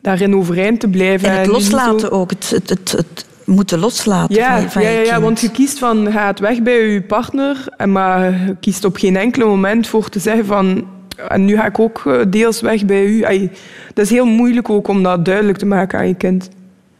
[0.01, 1.29] daarin overeind te blijven.
[1.29, 2.31] En het loslaten ook.
[2.31, 6.27] Het, het, het, het moeten loslaten ja, van, ja, ja, want je kiest van, ga
[6.27, 10.47] het weg bij je partner, maar je kiest op geen enkel moment voor te zeggen
[10.47, 10.87] van,
[11.29, 13.21] en nu ga ik ook eh, deels weg bij u.
[13.95, 16.49] Dat is heel moeilijk ook om dat duidelijk te maken aan je kind.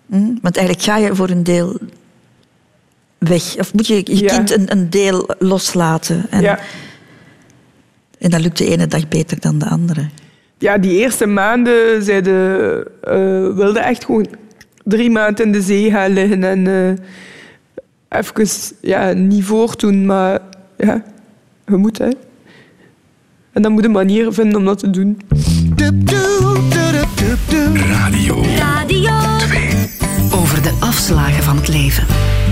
[0.07, 0.35] Hm?
[0.43, 1.79] Want eigenlijk ga je voor een deel
[3.19, 3.57] weg.
[3.59, 4.35] Of moet je je Ja.
[4.37, 6.27] kind een, een deel loslaten.
[6.31, 6.59] En, Ja.
[8.19, 10.09] en dat lukt de ene dag beter dan de andere.
[10.59, 14.27] Ja, die eerste maanden zeiden, eh wilde echt gewoon
[14.85, 18.49] drie maanden in de zee gaan liggen en eh even
[18.81, 20.39] ja, niet voortdoen, maar
[20.77, 21.03] ja,
[21.67, 22.09] je moet hè.
[23.53, 25.21] En dan moet je een manier vinden om dat te doen.
[27.75, 29.15] Radio Radio
[30.33, 32.07] Over de afslagen van het leven.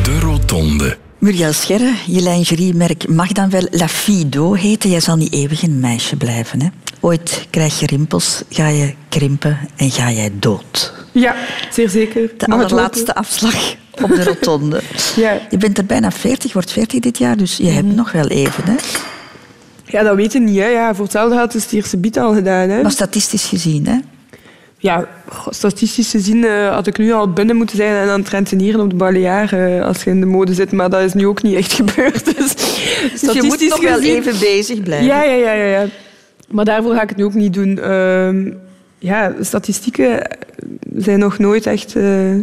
[0.04, 0.96] De Rotonde.
[1.18, 4.90] Muriel Scherre, je lingeriemerk mag dan wel La Fido heten.
[4.90, 6.62] Jij zal niet eeuwig een meisje blijven.
[6.62, 6.68] Hè?
[7.00, 10.92] Ooit krijg je rimpels, ga je krimpen en ga jij dood.
[11.12, 11.34] Ja,
[11.72, 12.30] zeer zeker.
[12.36, 14.80] De Mag het allerlaatste afslag op de rotonde.
[15.16, 15.40] Ja.
[15.50, 17.74] Je bent er bijna 40, wordt 40 dit jaar, dus je Mhm.
[17.74, 18.64] hebt nog wel even.
[18.64, 18.74] Hè?
[19.84, 20.58] Ja, dat weet je niet.
[20.58, 20.66] Hè.
[20.66, 22.68] Ja, voor hetzelfde geld is het eerste bied al gedaan.
[22.68, 22.82] Hè.
[22.82, 23.98] Maar statistisch gezien, hè?
[24.84, 25.06] Ja,
[25.48, 28.90] statistisch gezien eh, had ik nu al binnen moeten zijn en aan het rentenieren op
[28.90, 30.72] de Balearen als je in de mode zit.
[30.72, 32.24] Maar dat is nu ook niet echt gebeurd.
[32.24, 32.54] Dus,
[33.20, 35.06] Dus je moet nog wel even bezig blijven.
[35.06, 35.86] Ja, ja, ja, ja, ja.
[36.48, 37.78] Maar daarvoor ga ik het nu ook niet doen.
[37.78, 38.50] Ehm,
[38.98, 40.38] ja, statistieken
[40.96, 42.34] zijn nog nooit echt eh,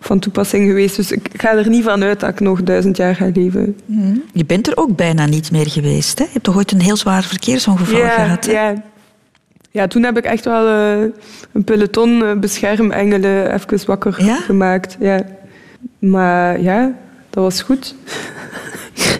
[0.00, 0.96] van toepassing geweest.
[0.96, 3.76] Dus ik ga er niet van uit dat ik nog duizend jaar ga leven.
[3.84, 4.16] Mhm.
[4.32, 6.18] Je bent er ook bijna niet meer geweest.
[6.18, 6.24] Hè?
[6.24, 8.46] Je hebt toch ooit een heel zwaar verkeersongeval ja, gehad?
[8.46, 8.52] Hè?
[8.52, 8.82] Ja.
[9.70, 11.10] Ja, toen heb ik echt wel eh,
[11.52, 14.36] een peloton eh, beschermengelen even wakker Ja?
[14.36, 14.96] gemaakt.
[15.00, 15.26] Ja.
[15.98, 16.92] Maar ja,
[17.30, 17.94] dat was goed.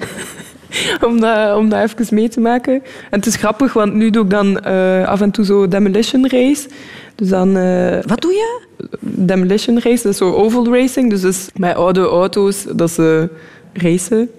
[1.07, 2.75] om, dat, om dat even mee te maken.
[3.11, 6.29] En het is grappig, want nu doe ik dan eh, af en toe zo demolition
[6.29, 6.69] race.
[7.15, 7.53] Dus dan...
[8.07, 8.67] Wat doe je?
[9.01, 11.11] demolition race, dat is zo oval racing.
[11.11, 13.29] Dus is met oude auto's dat ze
[13.73, 14.31] racen.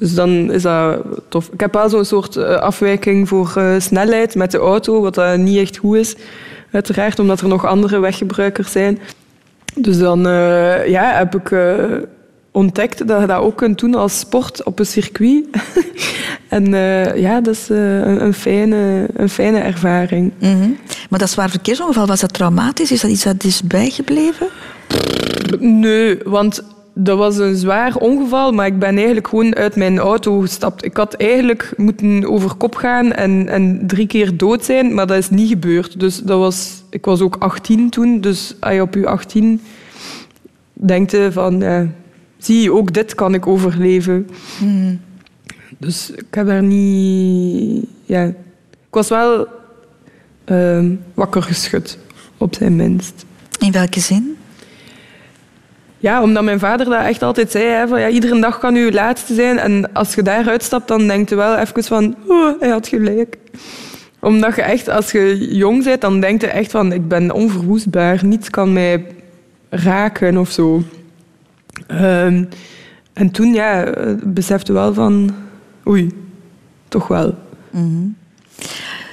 [0.00, 1.48] Dus dan is dat tof.
[1.52, 5.38] Ik heb wel zo'n soort eh, afwijking voor eh, snelheid met de auto, wat dat
[5.38, 6.16] niet echt goed is.
[6.70, 8.98] Uiteraard, omdat er nog andere weggebruikers zijn.
[9.74, 11.54] Dus dan eh, ja, heb ik
[12.50, 15.44] ontdekt dat je dat ook kunt doen als sport op een circuit.
[16.48, 16.64] en
[17.20, 20.32] ja, dat is een, een, fijne, een fijne ervaring.
[20.38, 20.70] Mhm.
[21.10, 22.92] Maar dat zwaar verkeersongeval, was dat traumatisch?
[22.92, 24.48] Is dat iets dat is bijgebleven?
[25.58, 26.62] Nee, want
[26.94, 30.84] dat was een zwaar ongeval, maar ik ben eigenlijk gewoon uit mijn auto gestapt.
[30.84, 35.16] Ik had eigenlijk moeten over kop gaan en, en drie keer dood zijn, maar dat
[35.16, 36.00] is niet gebeurd.
[36.00, 39.60] Dus dat was, ik was ook 18 toen, dus als je op je 18
[40.72, 41.86] denkt van, ja,
[42.38, 44.28] zie je, ook dit kan ik overleven.
[45.78, 47.86] Dus ik heb daar niet...
[48.04, 48.24] Ja.
[48.24, 49.46] Ik was wel
[50.44, 51.98] ehm, wakker geschud,
[52.36, 53.24] op zijn minst.
[53.58, 54.36] In welke zin?
[56.00, 57.64] Ja, omdat mijn vader dat echt altijd zei.
[57.64, 59.58] Hè, van, ja, iedere dag kan je laatste zijn.
[59.58, 62.16] En als je daaruit stapt, dan denk je wel even van...
[62.26, 63.36] Oh, hij had gelijk.
[64.20, 66.92] Omdat je echt, als je jong bent, dan denk je echt van...
[66.92, 68.24] Ik ben onverwoestbaar.
[68.24, 69.06] Niets kan mij
[69.68, 70.82] raken of zo.
[71.86, 72.44] Ehm,
[73.12, 73.92] en toen ja,
[74.24, 75.34] besefte wel van,
[75.86, 76.10] oei,
[76.88, 77.34] toch wel.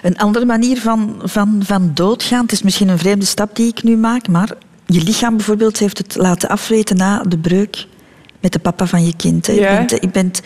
[0.01, 3.83] Een andere manier van, van, van doodgaan, het is misschien een vreemde stap die ik
[3.83, 4.49] nu maak, maar
[4.87, 7.85] je lichaam bijvoorbeeld heeft het laten afweten na de breuk
[8.39, 9.47] met de papa van je kind.
[9.47, 9.53] Hè.
[9.53, 9.71] Ja.
[9.71, 10.41] Je, bent, je bent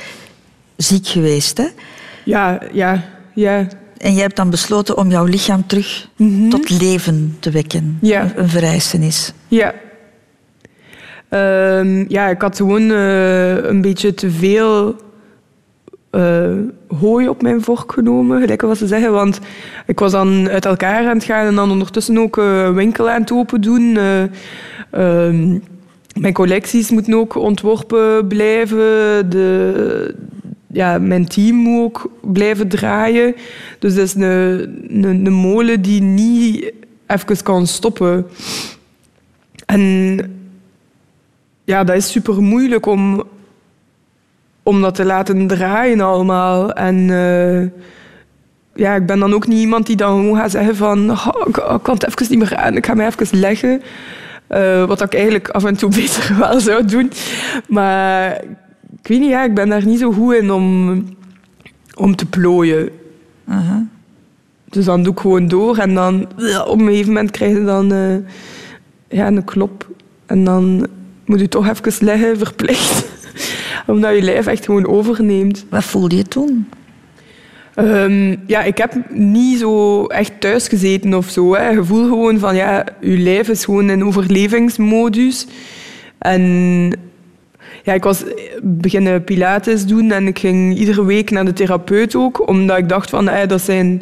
[0.76, 1.58] ziek geweest.
[1.58, 1.68] Hè?
[2.24, 3.68] Ja, ja, ja.
[3.98, 6.08] En jij hebt dan besloten om jouw lichaam terug
[6.50, 7.98] tot leven te wekken.
[8.00, 8.12] Mhm.
[8.12, 8.32] Ja.
[8.36, 9.34] Een vereisenis.
[9.48, 9.74] Ja.
[11.30, 14.96] Ehm, ja, ik had gewoon eh, een beetje te veel
[16.12, 16.58] eh,
[17.00, 19.12] hooi op mijn vork genomen, gelijk wat ze zeggen.
[19.12, 19.40] Want
[19.86, 23.22] ik was dan uit elkaar aan het gaan en dan ondertussen ook een winkel aan
[23.22, 23.98] het open doen.
[23.98, 24.24] Eh,
[24.90, 25.60] ehm,
[26.20, 29.30] mijn collecties moeten ook ontworpen blijven.
[29.30, 30.16] De,
[30.68, 33.36] ja, mijn team moet ook blijven draaien.
[33.80, 34.24] Dus dat is een,
[34.90, 36.72] een, een molen die niet
[37.08, 38.26] even kan stoppen.
[39.66, 40.20] En
[41.64, 43.24] ja, dat is super moeilijk om,
[44.64, 46.72] om dat te laten draaien allemaal.
[46.74, 47.70] En eh,
[48.74, 51.58] ja, ik ben dan ook niet iemand die dan gewoon gaat zeggen van "Oh, ik,
[51.58, 53.82] ik kan het even niet meer aan, ik ga mij even leggen.
[54.48, 57.12] Eh, wat ik eigenlijk af en toe beter wel zou doen.
[57.68, 58.44] Maar
[59.02, 61.04] ik weet niet, ja, ik ben daar niet zo goed in om,
[61.96, 62.90] om te plooien.
[64.70, 66.28] Dus dan doe ik gewoon door en dan
[66.66, 68.16] op een gegeven moment krijg je dan eh,
[69.08, 69.88] ja, een klop.
[70.26, 70.88] En dan
[71.26, 73.11] moet je toch even liggen, verplicht.
[73.88, 75.66] Omdat je lijf echt gewoon overneemt.
[75.70, 76.68] Wat voelde je toen?
[77.76, 81.56] Ehm, ja, ik heb niet zo echt thuis gezeten of zo.
[81.56, 81.70] Hè.
[81.70, 85.48] Je voelt gewoon van, ja, je lijf is gewoon in overlevingsmodus.
[86.18, 86.42] En
[87.84, 88.24] ja, ik was
[88.62, 92.48] beginnen pilates doen en ik ging iedere week naar de therapeut ook.
[92.48, 94.02] Omdat ik dacht van, eh, dat zijn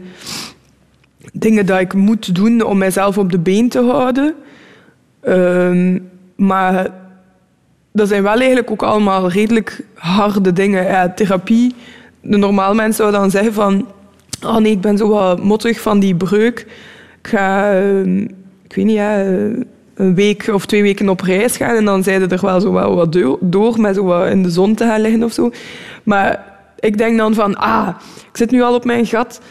[1.34, 4.36] dingen dat ik moet doen om mijzelf op de been te houden.
[5.22, 6.00] Ehm,
[6.36, 6.90] maar
[7.92, 10.84] dat zijn wel eigenlijk ook allemaal redelijk harde dingen.
[10.84, 11.76] Ja, therapie,
[12.22, 13.88] de normaal mens zou dan zeggen van...
[14.46, 16.60] Oh nee, ik ben zo wat mottig van die breuk.
[17.22, 18.18] Ik ga, ehm,
[18.64, 19.00] ik weet niet,
[20.00, 21.76] een week of twee weken op reis gaan.
[21.76, 24.50] En dan zeiden er wel zo wel wat do- door met zo wat in de
[24.50, 25.52] zon te gaan liggen of zo.
[26.04, 26.46] Maar
[26.80, 27.88] ik denk dan van, ah,
[28.32, 29.42] ik zit nu al op mijn gat.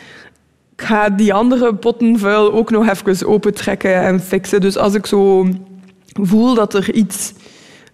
[0.76, 4.60] Ik ga die andere potten vuil ook nog even opentrekken en fixen.
[4.60, 5.46] Dus als ik zo
[6.22, 7.32] voel dat er iets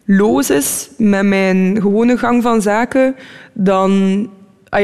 [0.04, 3.16] los is met mijn gewone gang van zaken,
[3.52, 4.28] dan...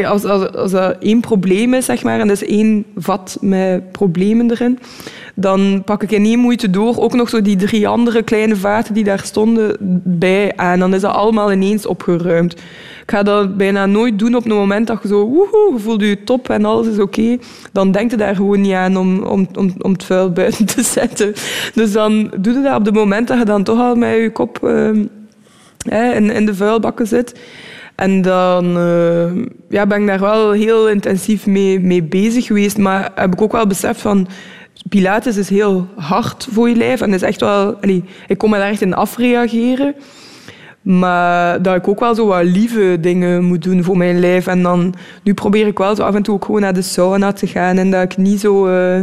[0.04, 3.92] Als, als, als er één probleem is, zeg maar, en dat is één vat met
[3.92, 4.78] problemen erin,
[5.34, 8.94] dan pak ik in één moeite door ook nog zo die drie andere kleine vaten
[8.94, 10.78] die daar stonden bij aan.
[10.78, 12.54] Dan is dat allemaal ineens opgeruimd.
[13.11, 16.00] Ik ga dat bijna nooit doen op het moment dat je zo woehoe, je voelt
[16.00, 17.38] je top en alles is oké.
[17.72, 20.82] Dan denk je daar gewoon niet aan om, om, om, om het vuil buiten te
[20.98, 21.32] zetten.
[21.74, 24.30] Dus dan doe je dat op het moment dat je dan toch al met je
[24.32, 25.04] kop ehm,
[26.14, 27.40] in, in de vuilbakken zit.
[27.94, 32.78] En dan eh, ja, ben ik daar wel heel intensief mee, mee bezig geweest.
[32.78, 34.28] Maar heb ik ook wel beseft van...
[34.88, 37.00] Pilates is heel hard voor je lijf.
[37.00, 37.74] En is echt wel...
[37.80, 39.94] allee, ik kon me daar echt in afreageren.
[40.83, 44.47] Maar dat ik ook wel zo wat lieve dingen moet doen voor mijn lijf.
[44.47, 44.95] En dan...
[45.22, 47.78] Nu probeer ik wel zo af en toe ook gewoon naar de sauna te gaan.
[47.78, 48.66] En dat ik niet zo...
[48.66, 49.01] eh,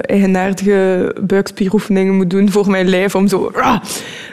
[0.00, 3.14] eigenaardige buikspieroefeningen moet doen voor mijn lijf.
[3.14, 3.80] Om zo, ah!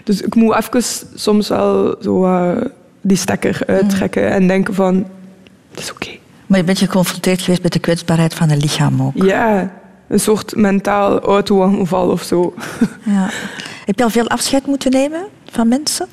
[0.03, 0.81] Dus ik moet even
[1.15, 2.53] soms wel zo,
[3.01, 4.95] die stekker uittrekken en denken van,
[5.71, 6.09] het is oké.
[6.47, 9.23] Maar je bent geconfronteerd geweest met de kwetsbaarheid van het lichaam ook.
[9.23, 9.71] Ja,
[10.07, 12.53] een soort mentaal auto-aanval of zo.
[13.05, 13.29] Ja.
[13.87, 16.07] Heb je al veel afscheid moeten nemen van mensen?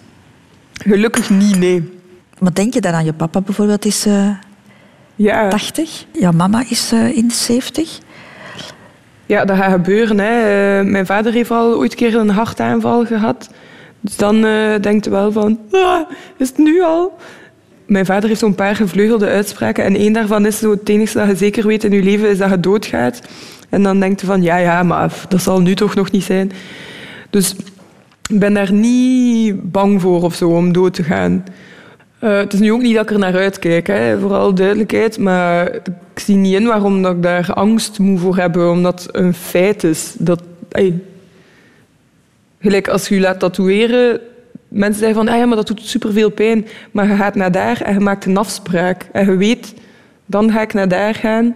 [0.73, 1.93] Gelukkig niet, nee.
[2.39, 4.29] Wat denk je dan aan je papa bijvoorbeeld is eh
[5.15, 5.49] Ja.
[5.49, 6.05] 80?
[6.13, 7.99] Jouw mama is eh, in de 70?
[9.27, 10.19] Ja, dat gaat gebeuren.
[10.19, 10.41] Hè.
[10.79, 13.51] Eh, mijn vader heeft al ooit een keer een hartaanval gehad.
[14.01, 14.41] Dus dan
[14.81, 17.19] denkt hij wel van, ah, is het nu al?
[17.87, 19.85] Mijn vader heeft zo'n paar gevleugelde uitspraken.
[19.85, 22.39] En één daarvan is zo, het enige dat je zeker weet in je leven is
[22.39, 23.21] dat je doodgaat.
[23.69, 26.53] En dan denkt hij van, ja, ja, maar dat zal nu toch nog niet zijn.
[27.35, 27.55] Dus
[28.31, 31.45] ik ben daar niet bang voor of zo, om dood te gaan.
[32.19, 35.19] Eh, het is nu ook niet dat ik er naar uitkijk, hè, vooral duidelijkheid.
[35.19, 39.17] Maar ik zie niet in waarom dat ik daar angst moet voor hebben, omdat het
[39.17, 40.15] een feit is.
[40.19, 40.43] Dat,
[42.61, 44.21] gelijk als je je laat tatoeëren,
[44.69, 46.67] mensen zeggen van ah ja, maar dat doet superveel pijn.
[46.91, 49.09] Maar je gaat naar daar en je maakt een afspraak.
[49.13, 49.75] En je weet,
[50.27, 51.55] dan ga ik naar daar gaan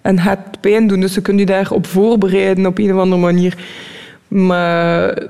[0.00, 1.00] en gaat pijn doen.
[1.00, 3.56] Dus je kunt je daarop voorbereiden op een of andere manier.
[4.30, 5.28] Maar het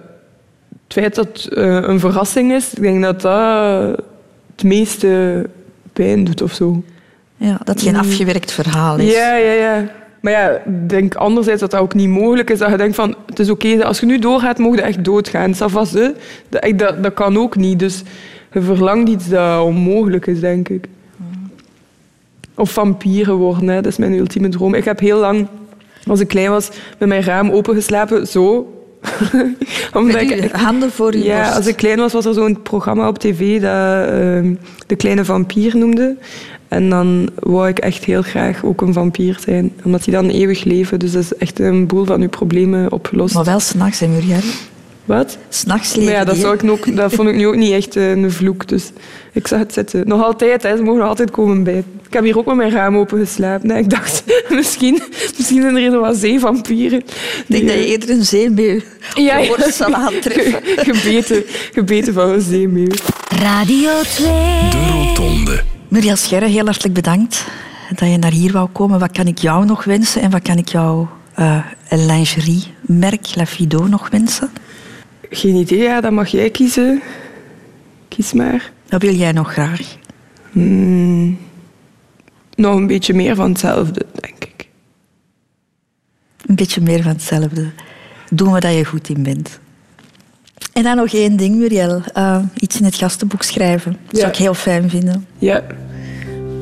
[0.89, 4.05] feit dat het eh, een verrassing is, ik denk dat dat
[4.55, 5.47] het meeste
[5.93, 6.83] pijn doet of zo.
[7.37, 9.13] Ja, dat je een afgewerkt verhaal is.
[9.13, 9.89] Ja, ja, ja.
[10.21, 12.59] Maar ja, ik denk anderzijds dat dat ook niet mogelijk is.
[12.59, 15.55] Dat je denkt van, het is oké, als je nu doorgaat, mogen je echt doodgaan.
[15.59, 15.93] Dat,
[16.77, 17.79] dat, dat kan ook niet.
[17.79, 18.03] Dus
[18.53, 20.89] je verlangt iets dat onmogelijk is, denk ik.
[22.55, 23.75] Of vampieren worden, hè.
[23.75, 24.75] dat is mijn ultieme droom.
[24.75, 25.47] Ik heb heel lang,
[26.07, 28.75] als ik klein was, met mijn raam opengeslapen, zo.
[29.93, 33.19] Omdat uw handen voor uw Ja, als ik klein was, was er zo'n programma op
[33.19, 34.55] tv dat ehm,
[34.87, 36.17] De Kleine Vampier noemde.
[36.69, 39.73] En dan wou ik echt heel graag ook een vampier zijn.
[39.85, 40.99] Omdat die dan eeuwig leven.
[40.99, 43.35] Dus dat is echt een boel van uw problemen opgelost.
[43.35, 44.41] Maar wel s'nachts, hè, Muriel?
[45.05, 45.39] Wat?
[45.49, 47.97] S'nachts Maar leven ja, dat, zou ik ook, dat vond ik nu ook niet echt
[47.97, 48.69] eh, een vloek.
[48.69, 48.91] Dus
[49.33, 50.09] ik zag het zitten.
[50.09, 51.85] Nog altijd, hè, ze mogen nog altijd komen bij.
[52.11, 53.71] Ik heb hier ook met mijn raam open geslapen.
[53.77, 54.25] Ik dacht,
[54.59, 55.03] misschien,
[55.37, 56.99] misschien zijn er wat zeevampieren.
[56.99, 58.81] Ik denk dat je eerder een zeemeeuw
[59.15, 59.71] Ja, ja.
[59.71, 60.53] zal aantreffen.
[60.63, 61.43] Ge- gebeten,
[61.73, 62.93] gebeten van een zeemeeuw.
[63.29, 64.27] Radio 2.
[64.71, 65.63] De Rotonde.
[65.89, 67.45] Muriel Scherre, heel hartelijk bedankt
[67.95, 68.99] dat je naar hier wou komen.
[68.99, 73.47] Wat kan ik jou nog wensen en wat kan ik jou eh een lingeriemerk La
[73.47, 74.51] Fido nog wensen?
[75.31, 77.03] Geen idee, ja, dat mag jij kiezen.
[78.09, 78.73] Kies maar.
[78.89, 79.81] Wat wil jij nog graag?
[80.53, 81.39] Hmm,
[82.61, 84.69] nog een beetje meer van hetzelfde, denk ik.
[86.47, 87.71] Een beetje meer van hetzelfde.
[88.31, 89.59] Doen wat je goed in bent.
[90.73, 92.03] En dan nog één ding, Muriel.
[92.13, 93.97] Eh, iets in het gastenboek schrijven.
[94.09, 95.27] Dat zou ik heel fijn vinden.
[95.39, 95.63] Ja.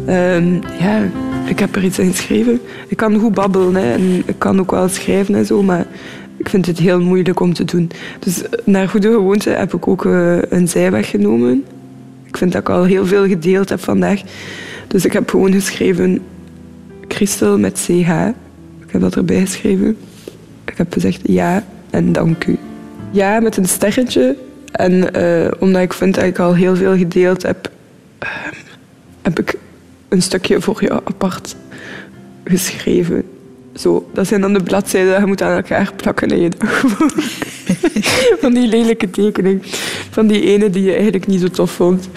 [0.07, 1.11] Ehm, ja,
[1.47, 2.61] ik heb er iets in geschreven.
[2.89, 5.87] Ik kan goed babbelen hè, en ik kan ook wel schrijven en zo, maar
[6.37, 7.91] ik vind het heel moeilijk om te doen.
[8.19, 11.65] Dus eh, naar goede gewoonte heb ik ook eh, een zijweg genomen.
[12.29, 14.20] Ik vind dat ik al heel veel gedeeld heb vandaag.
[14.87, 16.22] Dus ik heb gewoon geschreven
[17.09, 18.11] Christel met CH.
[18.87, 19.97] Ik heb dat erbij geschreven.
[20.64, 22.59] Ik heb gezegd ja en dank u.
[23.11, 24.37] Ja met een sterretje.
[24.72, 27.70] En eh, omdat ik vind dat ik al heel veel gedeeld heb,
[28.18, 28.55] ehm,
[29.22, 29.55] heb ik
[30.09, 31.57] een stukje voor jou apart
[32.45, 33.24] geschreven.
[33.79, 37.12] Zo, dat zijn dan de bladzijden dat je moet aan elkaar plakken in je dagboek.
[38.41, 39.62] van die lelijke tekening.
[40.11, 42.09] Van die ene die je eigenlijk niet zo tof vond.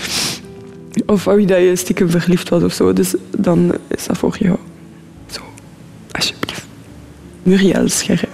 [1.06, 2.94] Of van wie dat je stiekem verliefd was of zo.
[2.94, 4.58] Dus dan is dat voor jou.
[5.30, 5.42] Zo,
[6.12, 6.66] alsjeblieft.
[7.44, 8.28] Muriel Scherre.